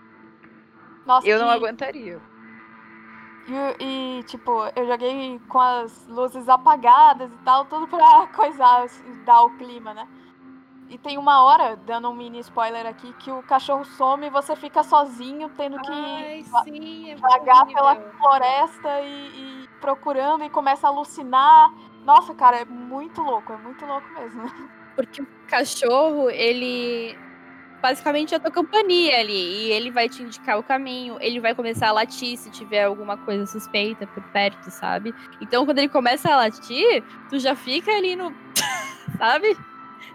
nossa, 1.04 1.26
Eu 1.28 1.38
não 1.38 1.48
e- 1.48 1.50
aguentaria. 1.50 2.20
E, 3.46 4.18
e, 4.20 4.24
tipo, 4.24 4.50
eu 4.74 4.86
joguei 4.86 5.38
com 5.48 5.60
as 5.60 6.06
luzes 6.06 6.48
apagadas 6.48 7.30
e 7.30 7.38
tal, 7.38 7.66
tudo 7.66 7.86
pra 7.88 8.26
coisar, 8.34 8.86
dar 9.24 9.42
o 9.42 9.50
clima, 9.50 9.92
né? 9.92 10.08
E 10.88 10.98
tem 10.98 11.18
uma 11.18 11.42
hora, 11.42 11.76
dando 11.76 12.10
um 12.10 12.14
mini 12.14 12.40
spoiler 12.40 12.86
aqui, 12.86 13.12
que 13.14 13.30
o 13.30 13.42
cachorro 13.42 13.84
some 13.84 14.26
e 14.26 14.30
você 14.30 14.54
fica 14.54 14.82
sozinho, 14.82 15.50
tendo 15.56 15.80
que 15.80 16.44
sim, 16.64 17.10
é 17.10 17.16
vagar 17.16 17.66
pela 17.66 17.96
floresta 17.96 19.00
e, 19.00 19.64
e 19.64 19.68
procurando 19.80 20.44
e 20.44 20.50
começa 20.50 20.86
a 20.86 20.90
alucinar. 20.90 21.72
Nossa, 22.04 22.34
cara, 22.34 22.58
é 22.58 22.64
muito 22.64 23.22
louco, 23.22 23.52
é 23.52 23.56
muito 23.56 23.84
louco 23.84 24.06
mesmo. 24.12 24.42
Porque 24.94 25.22
o 25.22 25.26
cachorro, 25.48 26.30
ele 26.30 27.18
basicamente 27.84 28.32
é 28.32 28.38
a 28.38 28.40
tua 28.40 28.50
companhia 28.50 29.20
ali. 29.20 29.66
E 29.66 29.72
ele 29.72 29.90
vai 29.90 30.08
te 30.08 30.22
indicar 30.22 30.58
o 30.58 30.62
caminho, 30.62 31.18
ele 31.20 31.38
vai 31.38 31.54
começar 31.54 31.88
a 31.88 31.92
latir 31.92 32.38
se 32.38 32.50
tiver 32.50 32.84
alguma 32.84 33.16
coisa 33.16 33.44
suspeita 33.46 34.06
por 34.06 34.22
perto, 34.24 34.70
sabe? 34.70 35.14
Então 35.40 35.66
quando 35.66 35.78
ele 35.78 35.88
começa 35.88 36.32
a 36.32 36.36
latir, 36.36 37.02
tu 37.28 37.38
já 37.38 37.54
fica 37.54 37.90
ali 37.90 38.16
no. 38.16 38.32
sabe? 39.18 39.56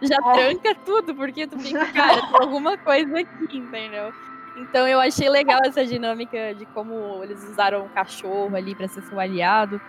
Já 0.01 0.15
É. 0.15 0.33
tranca 0.33 0.75
tudo, 0.85 1.13
porque 1.15 1.45
tu 1.47 1.59
fica, 1.59 1.85
cara, 1.87 2.21
tem 2.21 2.41
alguma 2.41 2.77
coisa 2.77 3.19
aqui, 3.19 3.57
entendeu? 3.57 4.13
Então 4.57 4.87
eu 4.87 4.99
achei 4.99 5.29
legal 5.29 5.59
essa 5.65 5.85
dinâmica 5.85 6.53
de 6.55 6.65
como 6.67 7.23
eles 7.23 7.43
usaram 7.49 7.85
o 7.85 7.89
cachorro 7.89 8.55
ali 8.55 8.75
pra 8.75 8.87
ser 8.87 9.01
seu 9.03 9.19
aliado. 9.19 9.79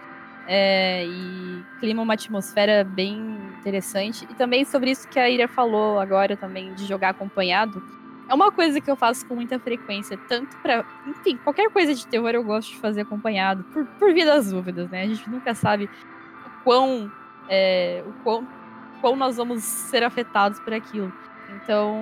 É, 0.46 1.05
e 1.07 1.64
clima 1.79 2.03
uma 2.03 2.14
atmosfera 2.14 2.83
bem 2.83 3.16
interessante. 3.61 4.27
E 4.31 4.35
também 4.35 4.64
sobre 4.64 4.90
isso 4.90 5.07
que 5.09 5.18
a 5.18 5.29
Ira 5.29 5.46
falou 5.46 6.01
agora 6.01 6.37
também, 6.37 6.75
de 6.75 6.87
jogar 6.87 7.11
acompanhado. 7.11 7.83
É 8.29 8.35
uma 8.35 8.51
coisa 8.53 8.81
que 8.81 8.90
eu 8.90 8.96
faço 8.96 9.27
com 9.27 9.35
muita 9.35 9.59
frequência, 9.59 10.16
tanto 10.29 10.57
pra. 10.59 10.85
Enfim, 11.07 11.37
qualquer 11.44 11.68
coisa 11.70 11.94
de 11.94 12.07
terror 12.07 12.31
eu 12.31 12.42
gosto 12.44 12.70
de 12.70 12.79
fazer 12.79 13.03
acompanhado, 13.03 13.64
por, 13.64 13.85
por 13.87 14.12
via 14.12 14.25
das 14.27 14.51
dúvidas, 14.51 14.88
né? 14.90 15.03
A 15.03 15.07
gente 15.07 15.29
nunca 15.29 15.53
sabe 15.55 15.85
o 16.46 16.64
quão. 16.64 17.11
é, 17.49 18.03
o 18.07 18.12
quão, 18.25 18.46
quão 19.01 19.17
nós 19.17 19.37
vamos 19.37 19.63
ser 19.63 20.03
afetados 20.03 20.61
por 20.61 20.73
aquilo. 20.73 21.13
Então, 21.57 21.97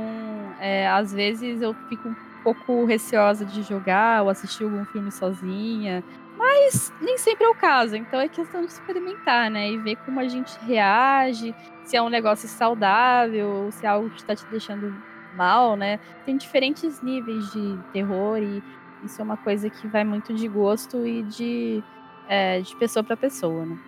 é, 0.61 0.89
às 0.89 1.13
vezes 1.13 1.63
eu 1.63 1.75
fico 1.89 2.09
um 2.09 2.17
pouco 2.43 2.85
receosa 2.85 3.45
de 3.45 3.63
jogar 3.63 4.23
ou 4.23 4.31
assistir 4.31 4.65
algum 4.65 4.85
filme 4.87 5.11
sozinha. 5.11 6.05
Mas 6.37 6.93
nem 7.01 7.19
sempre 7.19 7.45
é 7.45 7.49
o 7.49 7.55
caso, 7.55 7.97
então 7.97 8.21
é 8.21 8.29
questão 8.29 8.61
de 8.65 8.71
experimentar, 8.71 9.51
né? 9.51 9.73
E 9.73 9.79
ver 9.79 9.97
como 9.97 10.21
a 10.21 10.29
gente 10.29 10.57
reage, 10.65 11.55
se 11.85 11.97
é 11.97 12.03
um 12.03 12.09
negócio 12.09 12.49
saudável, 12.49 13.69
se 13.73 13.85
é 13.85 13.89
algo 13.89 14.09
que 14.11 14.21
está 14.21 14.37
te 14.37 14.47
deixando 14.47 14.95
mal, 15.35 15.77
né? 15.77 15.99
Tem 16.25 16.37
diferentes 16.37 17.03
níveis 17.03 17.51
de 17.53 17.79
terror 17.93 18.39
e 18.39 18.63
isso 19.05 19.21
é 19.21 19.25
uma 19.25 19.37
coisa 19.37 19.69
que 19.69 19.89
vai 19.89 20.05
muito 20.05 20.33
de 20.33 20.47
gosto 20.47 21.05
e 21.07 21.23
de, 21.25 21.83
é, 22.29 22.61
de 22.61 22.75
pessoa 22.77 23.03
para 23.03 23.17
pessoa, 23.17 23.67
né? 23.67 23.79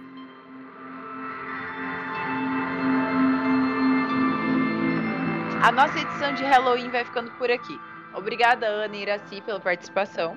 A 5.62 5.70
nossa 5.70 5.98
edição 5.98 6.32
de 6.32 6.42
Halloween 6.42 6.88
vai 6.88 7.04
ficando 7.04 7.30
por 7.32 7.50
aqui. 7.50 7.78
Obrigada, 8.14 8.66
Ana 8.66 8.96
e 8.96 9.02
Iraci, 9.02 9.42
pela 9.42 9.60
participação. 9.60 10.34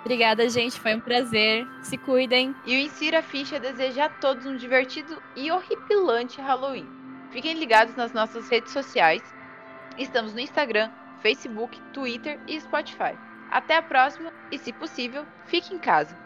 Obrigada, 0.00 0.48
gente. 0.48 0.78
Foi 0.78 0.94
um 0.94 1.00
prazer. 1.00 1.66
Se 1.82 1.98
cuidem. 1.98 2.54
E 2.64 2.76
o 2.76 2.78
Insira 2.78 3.20
Ficha 3.20 3.58
deseja 3.58 4.04
a 4.04 4.08
todos 4.08 4.46
um 4.46 4.56
divertido 4.56 5.20
e 5.34 5.50
horripilante 5.50 6.40
Halloween. 6.40 6.88
Fiquem 7.32 7.54
ligados 7.54 7.96
nas 7.96 8.12
nossas 8.12 8.48
redes 8.48 8.72
sociais. 8.72 9.22
Estamos 9.98 10.32
no 10.32 10.40
Instagram, 10.40 10.88
Facebook, 11.20 11.80
Twitter 11.92 12.38
e 12.46 12.60
Spotify. 12.60 13.18
Até 13.50 13.76
a 13.76 13.82
próxima 13.82 14.32
e, 14.52 14.58
se 14.58 14.72
possível, 14.72 15.26
fique 15.46 15.74
em 15.74 15.78
casa. 15.80 16.21